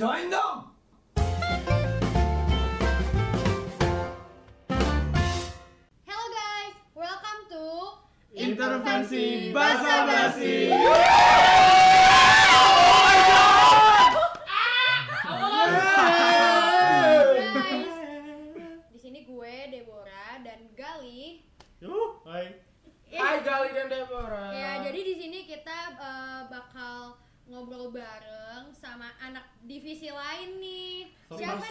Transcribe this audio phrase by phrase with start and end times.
[0.00, 0.49] Join dong!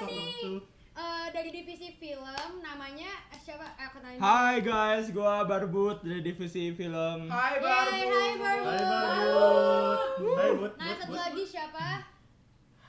[0.07, 0.31] Nih?
[0.39, 0.61] tuh.
[0.99, 3.63] Eh, dari divisi film namanya eh, siapa?
[3.75, 4.19] Eh, kenalin.
[4.19, 7.27] Hai guys, gua Barbut dari divisi film.
[7.27, 7.95] Hai Yeay, Barbu.
[7.95, 8.67] hai Barbu.
[8.67, 9.99] Hai Barbut.
[10.35, 10.73] Hai But.
[10.75, 11.87] Nah, satu lagi siapa?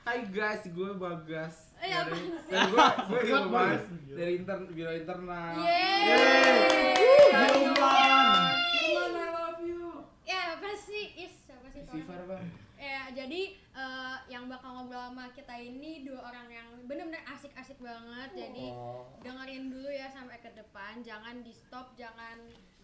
[0.01, 1.55] Hai guys, gue Bagas.
[1.77, 2.51] Eh, dari apaan sih?
[2.51, 5.55] gue gue Bagas, dari intern biro internal.
[5.61, 6.95] Yeay.
[7.31, 10.03] Hilman, I love you.
[10.25, 11.15] Ya, apa sih?
[11.15, 11.85] Is, siapa sih?
[11.85, 12.43] itu Sifar orang?
[12.43, 12.60] bang.
[12.81, 18.29] Ya, jadi eh, yang bakal ngobrol sama kita ini dua orang yang bener-bener asik-asik banget.
[18.35, 19.05] Jadi Oh.
[19.21, 20.97] dengerin dulu ya sampai ke depan.
[20.99, 22.41] Jangan di stop, jangan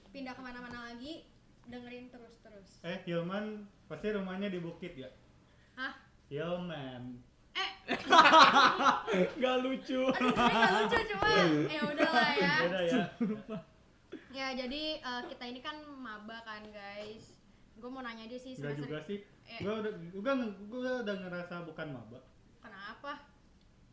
[0.07, 1.25] pindah ke mana-mana lagi.
[1.65, 2.77] Dengerin terus-terus.
[2.81, 5.09] Eh, Hilman pasti rumahnya di Bukit ya?
[5.73, 5.97] Hah?
[6.29, 7.17] Hilman.
[7.51, 7.69] Eh,
[9.41, 10.01] Gak lucu.
[10.05, 11.27] aduh, nggak lucu cuma
[11.73, 12.53] ya udahlah ya.
[12.61, 13.03] Beda ya.
[14.29, 17.36] Ya, jadi eh, kita ini kan maba kan, guys.
[17.77, 19.19] Gue mau nanya aja sih Enggak juga sih.
[19.47, 19.59] Eh.
[19.63, 20.33] Gua udah gua,
[20.67, 22.19] gua udah ngerasa bukan maba.
[22.59, 23.13] Kenapa?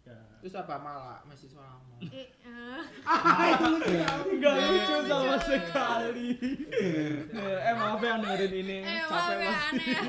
[0.04, 0.20] Ya.
[0.44, 1.96] Terus apa malah mahasiswa lama?
[2.04, 2.82] Eh, eh.
[4.44, 6.28] Gak lucu sama sekali.
[6.68, 8.76] Eh, eh maaf ya yang dengerin ini.
[8.84, 9.64] Eh, maaf Capek ya, banget.
[9.64, 10.02] aneh ya.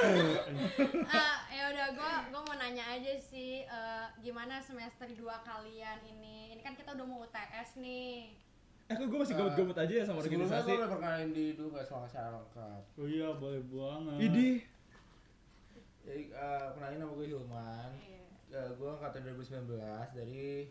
[1.20, 6.56] Eh, ya udah gua gua mau nanya aja sih eh, gimana semester 2 kalian ini.
[6.56, 8.32] Ini kan kita udah mau UTS nih.
[8.90, 10.66] Eh kok gue masih gabut-gabut aja ya sama Sebelumnya organisasi.
[10.66, 12.80] gue udah perkenalin diri dulu gak sama masyarakat.
[12.92, 14.18] Oh iya, boleh banget.
[14.20, 14.50] Idi.
[16.00, 17.90] Jadi eh, kenalin nama gue Hilman.
[18.50, 18.66] Iya.
[18.74, 19.78] gue angkatan 2019
[20.10, 20.66] dari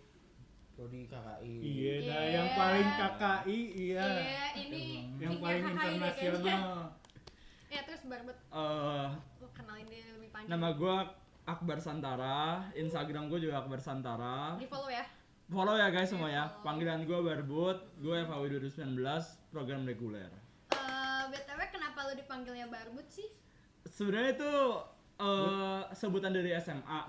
[0.70, 1.53] Prodi KKI.
[1.59, 2.31] Iya, dah Iya.
[2.34, 4.04] yang paling KKI iya.
[4.04, 4.83] Iya, ini
[5.17, 6.76] Yang paling KKI internasional.
[7.70, 9.08] Ya terus barbet Eh,
[9.38, 10.49] lu kenalin dia lebih panjang.
[10.49, 10.95] nama gue
[11.45, 12.66] Akbar Santara.
[12.73, 14.58] Instagram gue juga Akbar Santara.
[14.58, 15.05] Di follow ya.
[15.49, 16.45] Follow ya guys semua ya.
[16.48, 16.61] follow.
[16.64, 17.77] Panggilan gue Barbut.
[17.98, 19.02] Gue FAW 2019
[19.49, 20.30] program reguler.
[20.70, 23.26] Eh, BTW kenapa lu dipanggilnya barbut sih?
[23.82, 24.54] sebenarnya itu
[25.17, 27.02] eh, sebutan dari SMA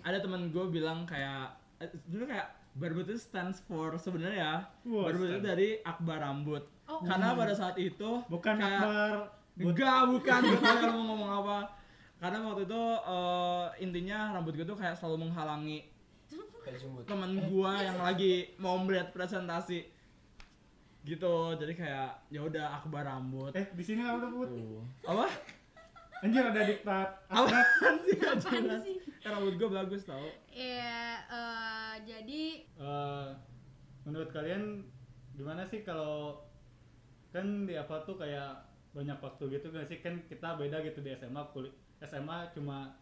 [0.00, 1.48] ada teman gue bilang kayak
[1.78, 4.54] eh, dulu kayak barbut itu stands for sebenarnya ya
[4.84, 6.98] Wah, barbut itu dari akbar rambut Oh.
[7.00, 9.16] karena pada saat itu Bukan kayak- Akbar.
[9.56, 11.58] Enggak bukan gue mau ngomong apa
[12.18, 15.86] karena waktu itu eh, intinya rambut gue tuh kayak selalu menghalangi
[17.06, 19.88] Teman gue yang lagi mau melihat presentasi.
[21.00, 23.52] Gitu jadi kayak ya udah akbar rambut.
[23.56, 24.52] Eh, di sini But.
[24.52, 24.84] Tuh.
[25.08, 25.26] apa?
[26.20, 27.08] Anjir ada diktat.
[27.32, 27.58] apa?
[28.04, 28.16] Sih?
[28.84, 28.96] Sih?
[29.00, 30.28] Eh, rambut gue bagus tau.
[30.52, 32.44] Ya, eh, jadi
[32.76, 33.28] Eh,
[34.04, 34.84] menurut kalian
[35.36, 36.44] gimana sih kalau
[37.32, 40.04] kan di apa tuh kayak banyak waktu gitu gak sih?
[40.04, 42.96] Kan kita beda gitu di SMA kuliah SMA cuma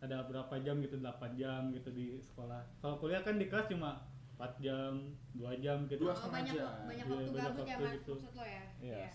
[0.00, 4.00] ada berapa jam gitu 8 jam gitu di sekolah kalau kuliah kan di kelas cuma
[4.34, 4.92] 4 jam
[5.34, 6.72] 2 jam gitu Dua oh, banyak jam.
[6.82, 8.12] banyak Iya, waktu banyak gabut ya waktu Mas, gitu.
[8.14, 8.64] maksud lo ya?
[8.80, 9.14] Yes.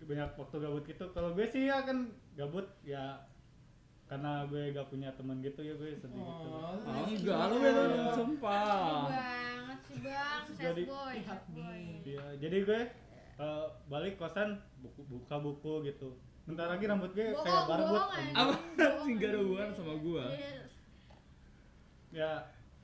[0.00, 1.98] banyak waktu gabut gitu kalau gue sih ya kan
[2.32, 3.04] gabut ya
[4.04, 7.82] karena gue gak punya teman gitu ya gue sedih gitu Oh, Oh, enggak, lu beda
[7.84, 11.80] Sedih sumpah banget sih bang, sad Jadi- boy, sad boy.
[12.02, 12.80] Iya, jadi gue
[13.38, 16.18] eh, balik kosan buku, buka buku gitu.
[16.50, 18.02] Bentar lagi rambut gue kayak Bohong, barbut.
[18.10, 18.34] anjing.
[18.34, 18.42] aja.
[18.42, 19.38] Apa sih, ada aja.
[19.38, 20.24] hubungan sama gua.
[20.34, 20.62] Iya.
[22.10, 22.32] Ya,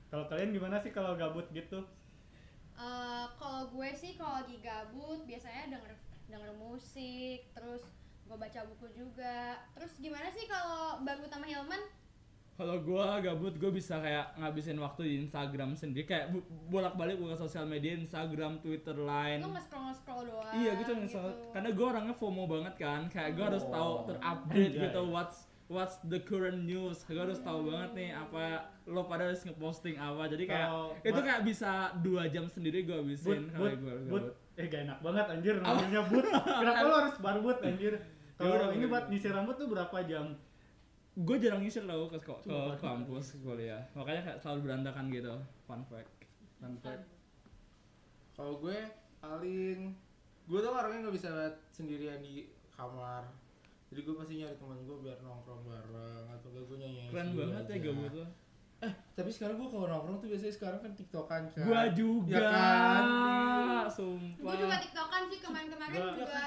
[0.07, 1.83] kalau kalian gimana sih kalau gabut gitu?
[2.77, 5.93] Eh, kalau gue sih kalau lagi gabut biasanya denger
[6.31, 7.83] denger musik, terus
[8.23, 9.59] gue baca buku juga.
[9.75, 11.79] Terus gimana sih kalau Barbut sama Hilman?
[12.57, 17.37] Kalau gua gabut, gua bisa kayak ngabisin waktu di Instagram sendiri Kayak bu- bolak-balik buka
[17.37, 20.53] sosial media, Instagram, Twitter, Line Lu nge-scroll nge-scroll doang.
[20.55, 21.13] Iya gitu, nge-
[21.51, 23.69] karena gua orangnya FOMO banget kan Kayak gua harus Oh.
[23.69, 24.83] tahu terupdate Anjay.
[24.83, 28.43] gitu What's what's the current news Gua harus tahu banget nih apa
[28.85, 32.97] lo pada harus ngeposting apa Jadi kayak Kalau- itu kayak bisa dua jam sendiri gua
[32.97, 34.23] But, habisin but, kalau gua but, gabut
[34.57, 36.25] eh gak enak banget anjir namanya but.
[36.25, 37.93] Kenapa lo harus barbut anjir?
[38.33, 40.33] Kalau Yaudah, ini buat nyisir rambut tuh berapa jam?
[41.17, 45.33] Gue jarang nyisir tau ke, ke, ke kampus kuliah makanya kayak selalu berantakan gitu
[45.63, 46.09] fun fact
[46.57, 47.05] Fun fact.
[48.33, 48.73] Kalau gue
[49.17, 49.93] paling
[50.43, 51.29] gue tuh orangnya nggak bisa
[51.69, 53.29] sendirian di kamar.
[53.87, 57.07] Jadi gue pasti nyari teman gue biar nongkrong bareng atau gak gue nyanyi.
[57.07, 58.25] keren banget ya gabut lo
[58.79, 61.61] Eh, tapi sekarang gue kalau nongkrong tuh biasanya sekarang kan tiktokan kan.
[61.63, 63.03] gua juga Ya kan?
[63.87, 66.41] sumpah Gue juga tiktokan sih kemarin-kemarin juga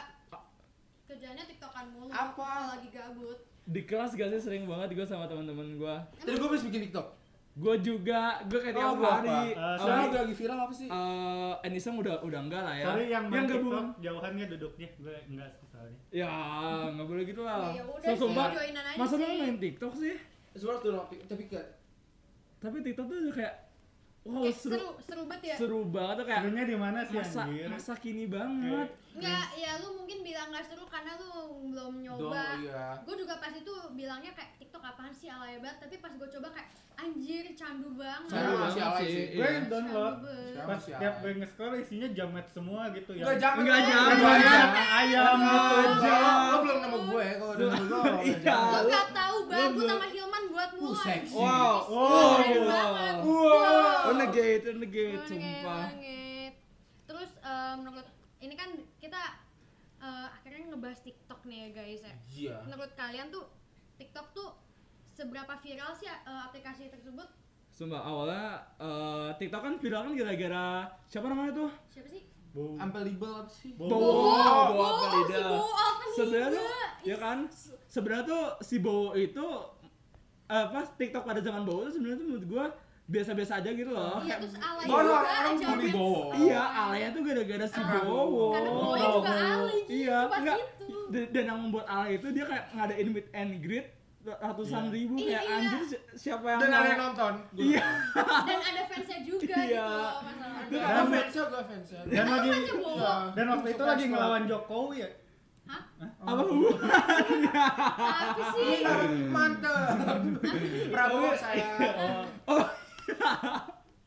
[1.06, 2.34] kerjanya tiktokan mulu Apa?
[2.36, 3.38] kalau lagi gabut.
[3.70, 5.94] Di kelas gak sih sering banget gue sama teman-teman gue.
[6.18, 7.06] Tadi gue habis bikin TikTok.
[7.52, 9.28] Gue juga, gue kayak tiap Oh, gua hari.
[9.28, 9.38] apa?
[9.44, 10.18] Eh, Oh, Sekarang sorry.
[10.18, 10.88] lagi viral apa sih?
[10.88, 12.86] eh Enisang udah udah enggak lah ya.
[12.88, 13.86] Sorry yang main gabung.
[13.96, 15.98] Jauhannya duduknya gue enggak soalnya.
[16.10, 16.30] Ya,
[16.90, 17.70] nggak boleh gitu lah.
[17.70, 18.46] Ya, ya udah So, sumpah,
[18.96, 20.14] masa lu main TikTok sih?
[20.50, 20.92] Sebenarnya tuh
[21.28, 21.66] tapi kan
[22.58, 23.54] Tapi TikTok tuh kayak
[24.22, 27.16] wow Kayak seru, seru seru banget ya seru banget tuh kayak Serunya di mana sih
[27.16, 27.66] masa anjir?
[27.66, 28.88] masa kini banget.
[29.10, 31.30] Nggak, ya lu mungkin bilang nggak seru karena lu
[31.66, 32.94] belum dong nyoba iya.
[33.00, 36.48] gue juga pas itu bilangnya kayak TikTok apaan sih alay banget tapi pas gue coba
[36.52, 39.24] kayak anjir candu banget Candu masih banget alay sih.
[39.32, 39.60] Gue iya.
[39.66, 40.54] download banget.
[40.54, 43.24] Pas masih tiap gue nge-scroll isinya jamet semua gitu ya.
[43.24, 43.58] Enggak jangan.
[43.58, 44.10] Enggak dong.
[44.14, 45.38] Enggak Ayam,
[45.98, 46.46] jangan.
[46.46, 48.02] Lo belum nemu gue kalau udah nemu gue.
[48.30, 48.56] Iya.
[48.60, 50.29] gue Lu- tahu belum- sama Hilman
[50.60, 51.34] buat Uh, mulai seksi.
[51.34, 51.76] Wow.
[51.88, 52.36] Wow.
[53.24, 54.12] Wow.
[54.12, 55.88] Renegade, renegade, Banget, sumpah.
[57.02, 58.06] Terus eh, menurut
[58.38, 59.22] ini kan kita
[59.98, 62.14] eh, akhirnya ngebahas TikTok nih ya guys ya.
[62.30, 62.56] Iya.
[62.64, 63.48] Menurut kalian tuh
[63.96, 64.50] TikTok tuh
[65.10, 67.28] seberapa viral sih eh, aplikasi tersebut?
[67.70, 68.46] Sumpah awalnya
[68.76, 70.66] eh, TikTok kan viral kan gara-gara
[71.08, 71.70] siapa namanya tuh?
[71.88, 72.22] Siapa sih?
[72.50, 72.76] Boom.
[72.76, 73.70] Unbelievable apa sih?
[73.72, 73.88] Bowo.
[73.88, 75.38] Bowo, Oh, Bowo oh, Pelida.
[75.38, 76.58] si Bowo Alpen Sebenarnya juga.
[76.58, 77.38] tuh, ya kan?
[77.86, 79.46] Sebenarnya tuh si Bowo itu
[80.50, 82.64] apa TikTok pada zaman Bowo tuh sebenarnya tuh menurut gua
[83.06, 84.18] biasa-biasa aja gitu loh.
[84.20, 85.94] Iya terus alay Oh, juga orang Bits.
[85.94, 86.22] Bowo.
[86.32, 88.46] Iya, alaya tuh gara-gara si Bowo.
[88.52, 90.56] Karena Bowo Oh, juga alay gitu Iya, pas enggak.
[90.58, 90.96] itu.
[91.10, 93.86] Dan, yang membuat alay itu dia kayak ngadain meet and greet
[94.22, 94.92] ratusan Iya.
[94.92, 95.56] ribu Iya, kayak iya.
[95.56, 97.34] anjir si- siapa yang Dan ada yang nonton.
[97.56, 97.84] Iya.
[98.44, 99.64] Dan ada fansnya juga Iya.
[99.64, 100.68] gitu masalahnya.
[100.68, 102.00] Gue Dan- fansnya, gue fansnya.
[102.06, 102.48] Dan lagi.
[102.52, 103.12] Iya.
[103.32, 105.08] dan waktu itu lagi ngelawan Jokowi ya.
[105.70, 105.82] Hah?
[106.20, 107.62] apa hubungannya?
[107.94, 108.82] Apa sih?
[108.82, 108.94] Iya,
[109.28, 110.18] mantep.
[110.90, 111.70] Prabowo saya.
[112.44, 112.64] Oh,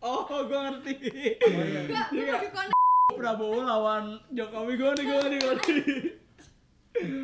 [0.04, 0.94] Oh, gua ngerti.
[1.40, 1.80] oh iya.
[1.82, 2.34] Enggak, gue Iya.
[2.38, 2.82] lebih connect.
[3.14, 5.82] Prabowo lawan Jokowi gue nih gue nih gue nih.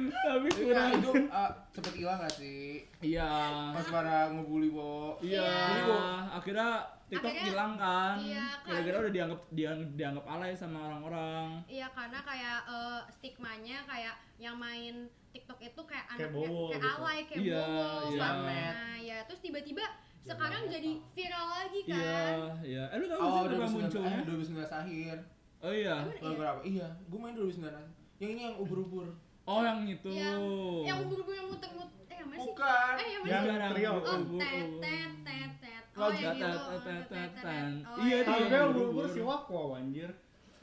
[0.10, 0.90] Tapi Iya, kurang.
[0.96, 2.88] itu eh, cepet hilang gak sih?
[3.02, 3.30] Iya.
[3.72, 5.20] Pas pada ngebully Bowo.
[5.20, 5.44] Iya.
[5.44, 6.02] Iya.
[6.32, 6.70] Akhirnya
[7.10, 8.16] TikTok Akhirnya- hilang kan.
[8.18, 8.70] Iya, kan.
[8.70, 11.48] Gara-gara udah dianggap dia dianggap alay sama orang-orang.
[11.66, 14.96] Iya karena kayak eh, stigmanya kayak yang main
[15.30, 16.90] TikTok itu kayak Kayak anaknya Bowo kayak gitu.
[16.96, 18.30] alay kayak Iya, bowo iya.
[18.32, 19.84] Nah, ya terus tiba-tiba
[20.20, 21.98] sekarang jadi viral lagi kan.
[21.98, 22.22] Iya,
[22.62, 22.84] iya.
[22.88, 24.10] Eh lu tahu Oh, sih kenapa 2019 munculnya?
[24.12, 25.18] eh, 2019 akhir.
[25.60, 25.96] Oh iya.
[26.00, 26.62] Emang Lagu apa?
[26.64, 27.84] Iya, gue main 2019.
[28.18, 29.08] Yang ini yang ubur-ubur.
[29.44, 30.08] Oh yang itu.
[30.08, 30.42] Yang
[30.84, 32.44] yang ubur-ubur yang muter-muter eh yang mana sih?
[32.46, 32.94] Bukan.
[32.96, 33.92] Eh yang mana Yang trio.
[33.98, 35.52] Oh, tet tet tet
[36.00, 40.08] Oh, lagi tatatan iya tapi gue ubur-ubur si wakwa anjir.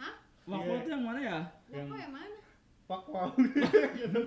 [0.00, 0.16] Hah?
[0.48, 0.80] Wakwa iya.
[0.80, 1.38] itu yang mana ya?
[1.68, 2.36] Wakwa yang mana?
[2.88, 3.20] Wakwa.
[4.00, 4.20] Gitu.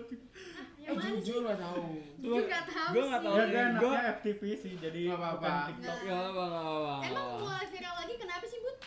[0.85, 1.85] Eh, jujur gak tau.
[2.17, 5.49] Jujur gak tau Gue gak tau Ya kan, gue anaknya FTP sih Jadi gak apa-apa.
[5.69, 5.97] TikTok.
[6.01, 8.77] Ya apa apa Emang mulai viral lagi kenapa sih Bud?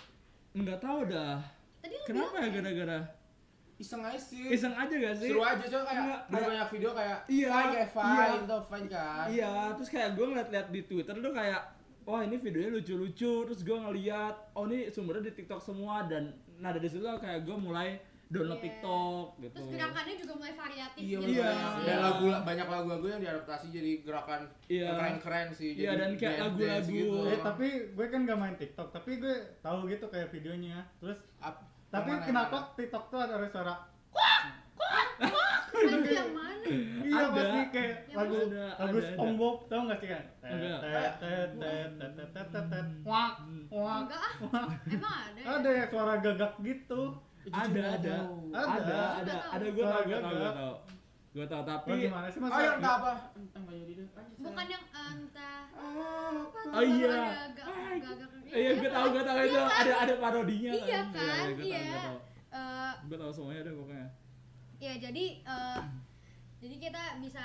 [0.52, 1.40] enggak tau dah.
[1.80, 2.98] Tadi Kenapa ya gara-gara?
[3.80, 4.46] Iseng aja sih.
[4.52, 5.28] Iseng aja gak sih?
[5.32, 9.26] Seru aja coba kayak Nggak, banyak video kayak iya kayak Fine iya, gitu, Fine kan.
[9.26, 11.62] Iya terus kayak gue ngeliat-liat di Twitter tuh kayak
[12.04, 16.70] Wah ini videonya lucu-lucu, terus gue ngeliat Oh ini sumbernya di TikTok semua dan nah
[16.70, 18.64] dari situ kayak gue mulai download Iya.
[18.64, 19.54] TikTok gitu.
[19.54, 21.28] Terus gerakannya juga mulai variatif Iya, gitu.
[21.32, 21.50] Iya.
[21.82, 24.82] Dan lagu banyak lagu-lagu yang diadaptasi jadi gerakan Iya.
[24.82, 25.70] yang keren-keren sih.
[25.74, 26.88] Iya, Jadi dan kayak lagu-lagu.
[26.88, 27.18] gitu.
[27.28, 30.80] Eh tapi gue kan gak main TikTok, tapi gue tahu gitu kayak videonya.
[30.96, 33.74] Terus Ap- tapi kenapa TikTok tuh ada suara
[34.12, 34.61] Ah,
[35.82, 36.66] itu yang mana?
[37.02, 40.24] Iya pasti kayak lagu lagu Ombok tau gak sih kan?
[43.02, 43.64] Wak hmm.
[43.72, 44.00] Ah.
[44.00, 44.68] wak.
[44.88, 45.38] Emang ada?
[45.40, 45.44] Ya?
[45.58, 47.02] Ada ya suara gagak gitu.
[47.50, 48.16] Ada ada
[48.54, 50.74] ada ada ada gue tau gue tau gue tau
[51.32, 52.52] gue tau tapi gimana sih mas?
[52.52, 53.12] Oh yang apa?
[54.38, 55.60] Bukan yang entah.
[56.72, 57.16] Oh iya.
[58.52, 59.80] Iya gue tau gue tau itu iya, kan?
[59.80, 60.72] ada ada parodinya.
[60.76, 61.44] Iya, iya kan?
[61.56, 61.82] Iya.
[62.52, 64.08] Eh, gue tau semuanya deh pokoknya
[64.82, 65.80] ya jadi eh,
[66.58, 67.44] jadi kita bisa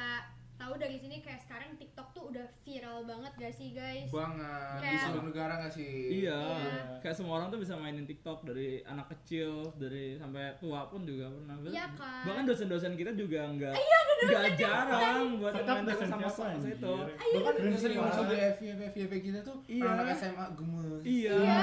[0.58, 4.10] tahu dari sini kayak sekarang TikTok tuh udah viral banget gak sih guys?
[4.10, 4.74] Banget.
[4.74, 5.94] Di Kayak- seluruh negara gak sih?
[6.18, 6.98] Iya, Iya.
[6.98, 11.30] kayak semua orang tuh bisa mainin TikTok dari anak kecil, dari sampai tua pun juga
[11.30, 11.62] pernah.
[11.62, 12.26] Iya kan?
[12.26, 16.94] Bahkan dosen-dosen kita juga nggak Iya, nggak jarang buat main dosen sama siapa sama itu.
[17.06, 19.86] Bahkan Keren yang masuk di FYP FYP kita tuh Iya.
[19.94, 21.02] anak SMA gemes.
[21.06, 21.36] Iya.
[21.38, 21.62] Iya.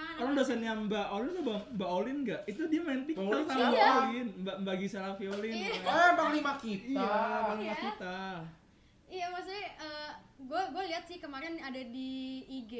[0.00, 2.40] Sekarang Orang dosennya Mbak Olin tuh Mbak, Mbak Olin nggak?
[2.48, 3.68] Itu dia main TikTok Olin sama?
[3.68, 5.52] Mbak Olin, Mbak Mbak Gisela Violin.
[5.52, 5.72] Iya.
[5.84, 6.88] Oh, emang lima kita.
[6.88, 7.74] Iya, Bang Iya.
[7.76, 8.18] kita.
[9.10, 9.66] Iya maksudnya
[10.40, 12.10] gue gue lihat sih kemarin ada di
[12.46, 12.74] IG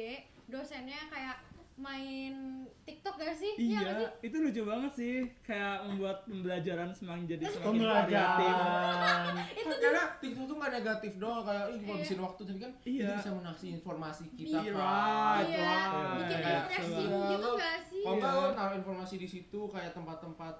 [0.47, 1.37] dosennya kayak
[1.75, 2.33] main
[2.81, 3.53] TikTok gak sih?
[3.57, 3.79] Iya,
[4.19, 4.27] sih?
[4.27, 5.13] itu lucu banget sih.
[5.41, 8.53] Kayak membuat pembelajaran semakin jadi semakin variatif.
[8.53, 9.33] Pembelajaran.
[9.61, 11.87] Itu Karena TikTok tuh gak negatif doang kayak ih Iya.
[11.87, 13.01] ngabisin waktu tapi kan Iya.
[13.01, 14.81] itu bisa mengasih informasi kita Iya, kan.
[14.81, 15.91] right, iya, right.
[15.91, 18.01] bikin Kayak, refreshing iya, gitu gak sih?
[18.01, 18.29] Kalau Iya.
[18.31, 20.55] lo naruh informasi di situ kayak tempat-tempat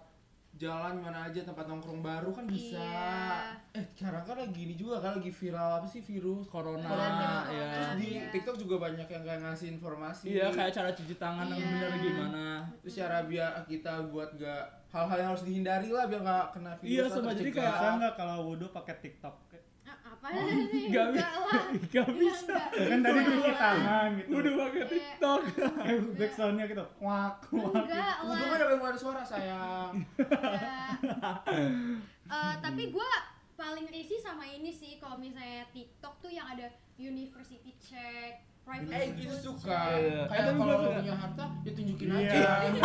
[0.62, 2.78] jalan mana aja tempat nongkrong baru kan bisa.
[2.78, 3.58] Iya.
[3.74, 7.66] Eh sekarang kan lagi ini juga kan lagi viral apa sih virus corona, Corona, ya.
[7.74, 8.30] Terus di Iya.
[8.30, 10.26] TikTok juga banyak yang kayak ngasih informasi.
[10.38, 11.70] Iya, kayak cara cuci tangan yang Iya.
[11.74, 12.46] bener gimana.
[12.86, 14.64] Terus cara biar kita buat gak
[14.94, 16.94] hal-hal yang harus dihindari lah biar gak kena virus.
[16.94, 19.36] Iya, sama, jadi kayak- nggak kalau wudhu pakai TikTok?
[20.22, 20.38] Apa
[20.70, 22.58] sih Nggak enggak lah Gak bisa.
[22.70, 24.30] Kan tadi cuci tangan gitu.
[24.38, 25.42] Udah pakai TikTok.
[25.82, 26.86] Eh, backsoundnya gitu.
[27.02, 27.74] Wak, wak.
[28.30, 30.06] lah kan ada keluar suara sayang.
[32.32, 33.12] Eh, tapi gue
[33.60, 38.40] paling risih sama ini sih kalau misalnya TikTok tuh yang ada university check,
[38.74, 39.80] Eh gitu suka.
[39.94, 40.22] Iya.
[40.26, 40.96] Kayak Tapi kalau suka.
[40.96, 42.18] punya harta ya tunjukin Iya.
[42.18, 42.80] aja.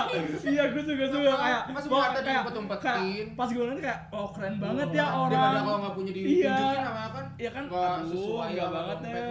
[0.50, 3.26] Iya, gue juga suka kayak Masa wah, harta kayak- diumpet-umpetin?
[3.32, 5.32] pas gue nonton kayak oh keren banget ya Oh, orang.
[5.32, 6.16] Daripada kalau nggak punya Iya.
[6.16, 7.64] ditunjukin sama kan Iya kan,
[8.04, 9.24] sesuai banget ya.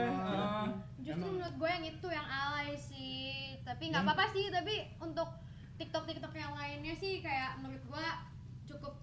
[0.99, 3.27] Justru menurut gue yang itu yang alay sih.
[3.61, 4.09] Tapi nggak Hmm.
[4.09, 5.29] apa-apa sih, tapi untuk
[5.75, 8.05] TikTok TikTok yang lainnya sih kayak menurut gue
[8.67, 8.93] cukup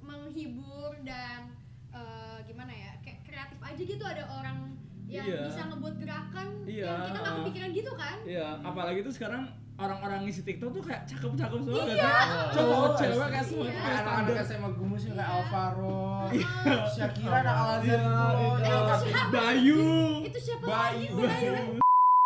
[0.00, 1.50] menghibur dan
[1.90, 4.78] eh, gimana ya kayak kreatif aja gitu ada orang
[5.10, 5.40] yang Iya.
[5.44, 6.86] bisa ngebuat gerakan Iya.
[6.86, 9.42] yang kita nggak kepikiran gitu kan Iya, apalagi tuh sekarang
[9.76, 11.96] orang-orang ngisi TikTok tuh kayak cakep-cakep semua Iya.
[11.98, 12.26] kan?
[12.52, 13.70] Cowok, Oh, cewek kayak semua Iya.
[13.70, 14.44] itu Kayak anak-anak.
[14.44, 15.36] SMA gemes yang kayak Iya.
[15.36, 16.48] Alvaro, Iya.
[16.86, 18.12] Shakira, anak Iya, itu.
[18.60, 18.76] iya.
[19.10, 19.26] Eh?
[19.30, 19.82] Bayu.
[20.22, 21.10] itu siapa Bayu.
[21.16, 21.52] Bayu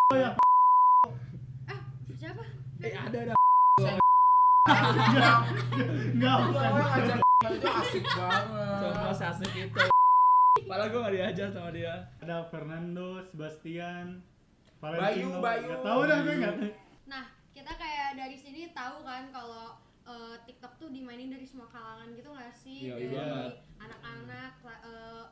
[0.04, 0.28] Bayu.
[1.64, 1.78] ah
[2.12, 2.42] siapa
[2.80, 3.34] Eh ada ada.
[6.10, 6.70] Enggak, Itu bukan.
[6.70, 8.92] orang ngajak itu asik banget.
[8.94, 9.93] Sama si asik itu.
[10.54, 11.94] Padahal gue gak diajar sama dia.
[12.22, 14.22] Ada Fernando, Sebastian,
[14.78, 15.38] Bayu, Valentino.
[15.42, 15.66] Bayu.
[15.66, 16.58] Nggak tahu dah gue tahu.
[17.10, 19.74] Nah, kita kayak dari sini tahu kan kalau
[20.06, 22.86] eh, TikTok tuh dimainin dari semua kalangan gitu nggak sih?
[22.86, 23.26] Iya, dari iya
[23.82, 25.24] anak-anak, eh,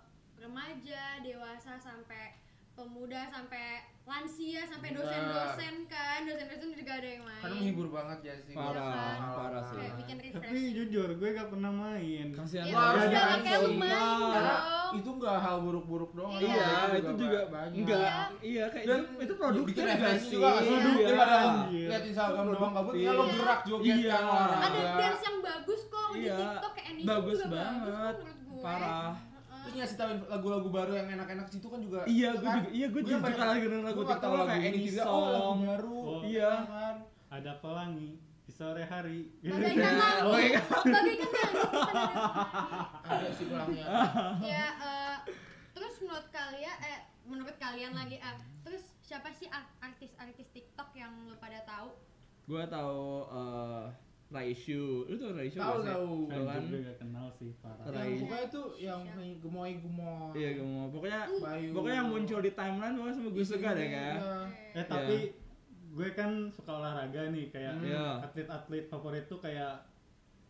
[0.42, 2.34] remaja, dewasa sampai
[2.72, 7.42] pemuda sampai lansia sampai dosen-dosen kan, dosen-dosen juga ada yang main.
[7.44, 8.54] Karena menghibur banget ya sih.
[8.56, 9.18] Parah, kan?
[9.38, 9.76] parah sih.
[9.78, 10.72] Kayak bikin Tapi refreshing.
[10.74, 12.26] jujur gue gak pernah main.
[12.34, 14.81] Kasihan Ya, Wah, harus udah aja kayak lu main dong.
[14.94, 16.32] Itu nggak hal buruk-buruk doang.
[16.34, 17.76] Iya, Iya, Ada itu juga banyak.
[17.76, 18.00] enggak.
[18.00, 18.22] Iya.
[18.42, 19.84] Iya, kayak Dan itu, itu produktif bikin
[20.18, 20.30] sih?
[20.30, 20.72] juga sih?
[20.72, 21.06] Iya.
[21.06, 21.87] Daripada Anjir.
[21.88, 22.99] lihat Instagram doang Produktif.
[22.99, 23.34] ya lo Iya.
[23.34, 24.12] gerak joget Iya.
[24.12, 24.62] kan olahraga.
[24.62, 27.82] Ada dance yang bagus kok di Iya, TikTok kayak Anissa bagus juga banget.
[27.82, 28.62] bagus kok menurut gue.
[28.62, 29.12] Parah.
[29.62, 31.99] Terus ngasih tahuin lagu-lagu baru yang enak-enak situ kan juga.
[32.04, 32.34] Iya, kan?
[32.34, 35.38] gue juga, iya gue juga lagi dengerin lagu TikTok lo kayak ini juga, oh, lagu
[35.38, 35.58] Song.
[35.64, 36.00] baru.
[36.25, 36.52] Iya.
[36.64, 36.94] kan.
[37.30, 38.11] Ada pelangi
[38.42, 39.30] di sore hari.
[39.40, 40.61] Bagaikan langit, Oh, iya.
[40.64, 41.62] bagaikan langit.
[43.08, 43.84] Ada sih pulangnya.
[44.40, 45.16] ya eh,
[45.72, 51.12] terus menurut kalian eh menurut kalian lagi ah terus siapa sih art- artis-artis TikTok yang
[51.25, 51.94] lu pada tahu
[52.44, 53.87] Gue tahu eh
[54.28, 55.04] Raishu.
[55.06, 55.88] Lu tau Raishu Tahu gak sih?
[55.88, 56.11] tahu.
[56.26, 56.62] Tahu kan?
[56.64, 57.84] Gue gak kenal sih parah.
[57.87, 60.30] Yang pokoknya itu yang penyanyi gemoy-gemoy.
[60.32, 60.87] Iya, gue mau.
[60.88, 61.68] Pokoknya Bayu.
[61.70, 64.18] pokoknya yang muncul di timeline pokoknya sama gue suka deh kayak.
[64.18, 64.38] Iya.
[64.72, 65.16] Eh tapi
[65.92, 67.84] gue kan suka olahraga nih kayak Hmm.
[67.84, 68.06] Iya.
[68.22, 69.84] atlet-atlet favorit tuh kayak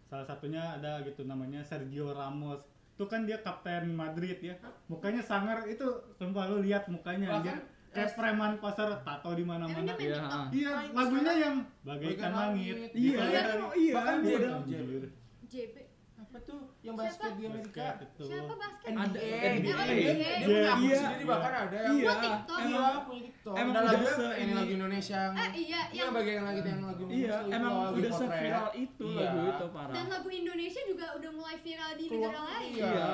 [0.04, 2.62] salah satunya ada gitu namanya Sergio Ramos.
[2.92, 4.54] Itu kan dia kapten Madrid ya.
[4.86, 5.82] Mukanya sangar itu
[6.12, 7.56] sumpah lu lihat mukanya Bahkan anjir.
[7.92, 9.84] Kayak preman pasar tato di emang mana-mana.
[9.84, 10.46] dia main Iya, TikTok ah.
[10.48, 11.42] Iya, Main lagunya sekarang.
[11.42, 12.72] yang bagaikan Bagaikan langit.
[12.72, 12.90] langit.
[12.90, 13.62] di Iya, sore iya, hari.
[13.76, 13.92] iya.
[13.92, 15.04] Bahkan gua dia udah- Anjir.
[15.44, 15.76] JB
[16.34, 17.04] Tuh yang Siapa?
[17.04, 17.84] basket di Amerika?
[17.84, 18.24] Basket itu.
[18.24, 19.36] siapa basket Ada NBA.
[19.52, 19.82] NBA.
[19.84, 20.02] NBA.
[20.02, 20.98] dia punya akun Iya.
[20.98, 22.12] sendiri bahkan ada yang Iya.
[22.16, 22.58] TikTok.
[22.58, 23.54] Iya, Emang punya TikTok.
[23.54, 26.82] emang Dan udah se- ini lagu Indonesia yang eh iya Iya, yang bagian lagi yang
[26.82, 28.22] lagu Iya, Indonesia itu emang lagu udah potret.
[28.32, 29.20] seviral itu Iya.
[29.22, 29.92] lagu itu parah.
[29.92, 32.86] dan lagu Indonesia juga udah mulai viral di Keluar- negara lain iya.
[32.86, 33.12] Iya.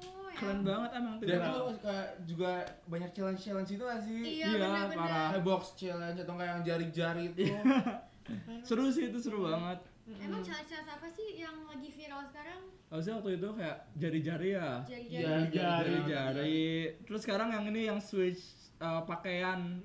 [0.00, 1.52] oh ya Keren banget emang Dan TikTok.
[1.66, 2.50] itu kayak juga
[2.86, 4.20] banyak challenge-challenge itu gak sih?
[4.22, 5.28] iya Iya, benar-benar parah.
[5.30, 7.40] Kayak box challenge atau kayak yang jari-jari itu.
[7.44, 7.60] Iya.
[8.62, 9.78] Seru sih itu seru banget.
[10.10, 14.70] Emang cara-cara apa sih yang lagi viral sekarang Harusnya waktu itu kayak jari-jari ya.
[14.82, 16.66] jari-jari Iya, Jari-jari.
[17.00, 18.42] Terus sekarang yang ini yang switch
[18.76, 19.78] uh, pakaian.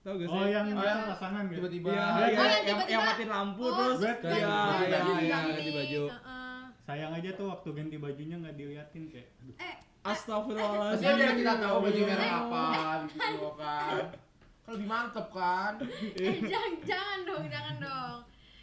[0.00, 0.32] Tahu gak sih?
[0.34, 1.10] Oh yang Yang dia mana?
[1.12, 1.56] pasangan gitu.
[1.60, 4.48] Tiba-tiba Iya, Oh, iya, yang yang, tiba-tiba- yang matiin lampu Oh, terus iya, ganti iya,
[4.48, 5.50] baju, iya, ganti.
[5.52, 6.02] ganti baju.
[6.08, 6.60] Heeh.
[6.82, 9.28] Sayang aja tuh waktu ganti bajunya nggak diliatin kayak.
[9.36, 9.54] aduh.
[9.60, 10.88] eh Astagfirullahaladzim.
[10.98, 12.64] Maksudnya biar kita tahu baju merah apa
[13.12, 13.94] gitu kan.
[14.62, 15.72] Kan lebih mantep kan.
[16.16, 18.16] eh jangan jangan dong jangan dong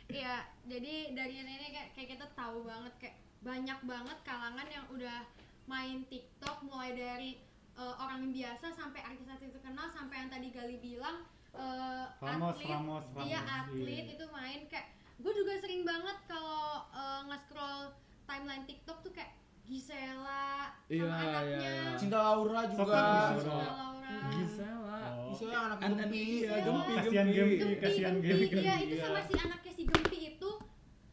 [0.09, 0.35] Iya,
[0.65, 5.21] jadi dari ini kayak, kayak kita tahu banget kayak banyak banget kalangan yang udah
[5.63, 7.37] main TikTok mulai dari
[7.77, 11.21] eh, orang yang biasa sampai artis-artis terkenal sampai yang tadi Gali bilang
[11.53, 14.13] eh, Ramos, atlet, Ramos, iya Ramos, atlet iya.
[14.17, 14.87] itu main kayak
[15.19, 17.81] gue juga sering banget kalau eh, nge-scroll
[18.25, 21.93] timeline TikTok tuh kayak Gisela sama Iya, anaknya iya, iya.
[21.93, 22.97] Cinta Laura juga.
[23.37, 23.61] Gisela.
[23.69, 24.97] Laura Gisela.
[25.13, 25.29] Oh.
[25.29, 26.17] Gisela yang anak An- an- Gempi.
[26.17, 26.65] iya, Gisela.
[26.65, 27.37] gempi, Kasihan gempi.
[27.37, 27.55] Gempi.
[27.61, 28.57] Gempi, kasihan Gempi, Gempi.
[28.59, 29.05] iya itu Iya.
[29.05, 30.51] sama si anaknya si Gempi itu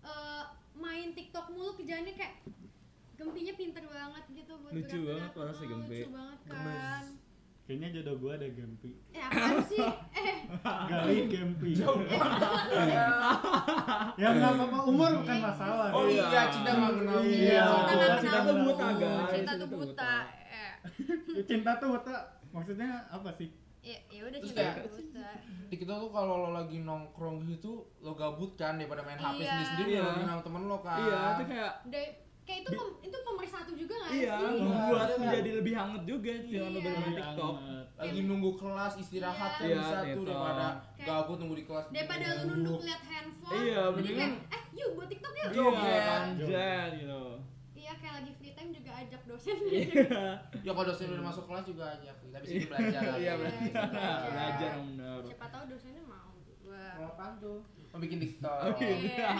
[0.03, 2.35] eh, main TikTok mulu kerjaannya kayak
[3.17, 5.99] Gempinya pinter banget gitu buat Lucu banget parah si Oh, Gempi.
[5.99, 7.05] Lucu banget kan.
[7.67, 9.81] kayaknya jodoh gue ada Gempi Eh apaan sih?
[10.21, 10.37] Eh,
[10.87, 11.71] Gali Gempi
[14.17, 16.15] ya nggak apa-apa umur bukan masalah Oh Dek.
[16.15, 17.65] iya, cinta nggak kenal Iya.
[17.67, 19.27] Cinta nggak tuh buta, guys.
[19.27, 20.13] cinta Cinta tuh buta.
[20.47, 20.73] Eh,
[21.43, 22.15] cinta tuh buta
[22.49, 23.49] maksudnya apa sih
[23.87, 24.67] ya, ya udah buta.
[25.67, 29.47] Di kita tuh kalau lo lagi nongkrong gitu, lo gabut kan daripada main HP Iya.
[29.47, 30.01] sendiri-sendiri Iya.
[30.01, 30.99] lo lagi sama temen lo kan.
[31.01, 31.73] Iya, itu kayak
[32.43, 34.59] kayak itu pem- itu pemersatu juga nggak iya sih?
[34.61, 35.17] membuat Iya.
[35.19, 36.85] menjadi lebih hangat juga dengan lo Iya.
[36.85, 37.55] bermain Iya, TikTok.
[37.97, 39.57] lagi nunggu kelas istirahat Iya.
[39.57, 40.27] kan Iya, bisa tuh TikTok.
[40.29, 41.85] daripada Kayak- gabut nunggu di kelas.
[41.89, 45.47] Daripada lu nunduk lihat handphone, Iya, mending mendingan- kayak, eh yuk buat TikTok yuk.
[45.47, 46.03] Iya, Joget.
[46.07, 47.23] anjay gitu.
[47.87, 49.59] Iya kayak lagi free time juga ajak dosen.
[49.63, 49.87] Iya.
[50.67, 53.01] Ya kalau dosen udah masuk kelas juga aja, tapi sini belajar.
[53.01, 53.63] Iya, Iya, belajar.
[53.87, 54.27] belajar.
[54.27, 55.21] Belajar yang benar.
[55.25, 56.83] Siapa tahu dosennya mau juga.
[56.99, 57.59] Mau apaan tuh?
[57.95, 58.59] Mau bikin TikTok.
[58.69, 58.89] Oke.
[59.07, 59.31] Iya.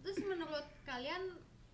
[0.00, 1.22] Terus menurut kalian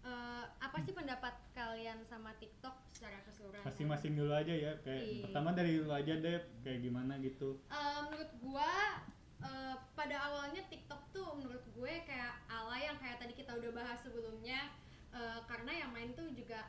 [0.03, 3.65] eh, apa sih pendapat kalian sama TikTok secara keseluruhan?
[3.65, 5.23] masing-masing dulu aja ya kayak Iya.
[5.25, 9.01] pertama dari lu aja deh kayak gimana gitu Eh, menurut gua
[9.41, 13.97] eh, pada awalnya TikTok tuh menurut gue kayak ala yang kayak tadi kita udah bahas
[13.99, 14.69] sebelumnya
[15.15, 16.61] eh, karena yang main tuh juga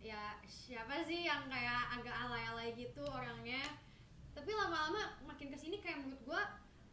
[0.00, 3.60] ya siapa sih yang kayak agak alay-alay gitu orangnya
[4.32, 6.42] tapi lama-lama makin ke sini kayak menurut gua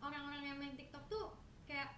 [0.03, 1.31] orang-orang yang main TikTok tuh
[1.63, 1.95] kayak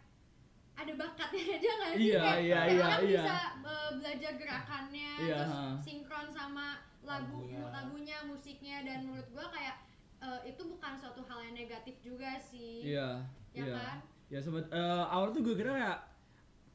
[0.78, 3.22] ada bakatnya aja nggak sih Iya, kayak, iya, kayak iya, orang iya.
[3.24, 5.64] bisa eh, belajar gerakannya Iya, terus ha.
[5.82, 6.68] sinkron sama
[7.02, 7.64] lagu Lagunya.
[7.74, 9.76] lagunya musiknya dan menurut gua kayak
[10.20, 13.76] eh, itu bukan suatu hal yang negatif juga sih Iya, ya iya.
[13.76, 13.98] kan
[14.30, 16.00] Ya sobat, eh, awal tuh gue kira kayak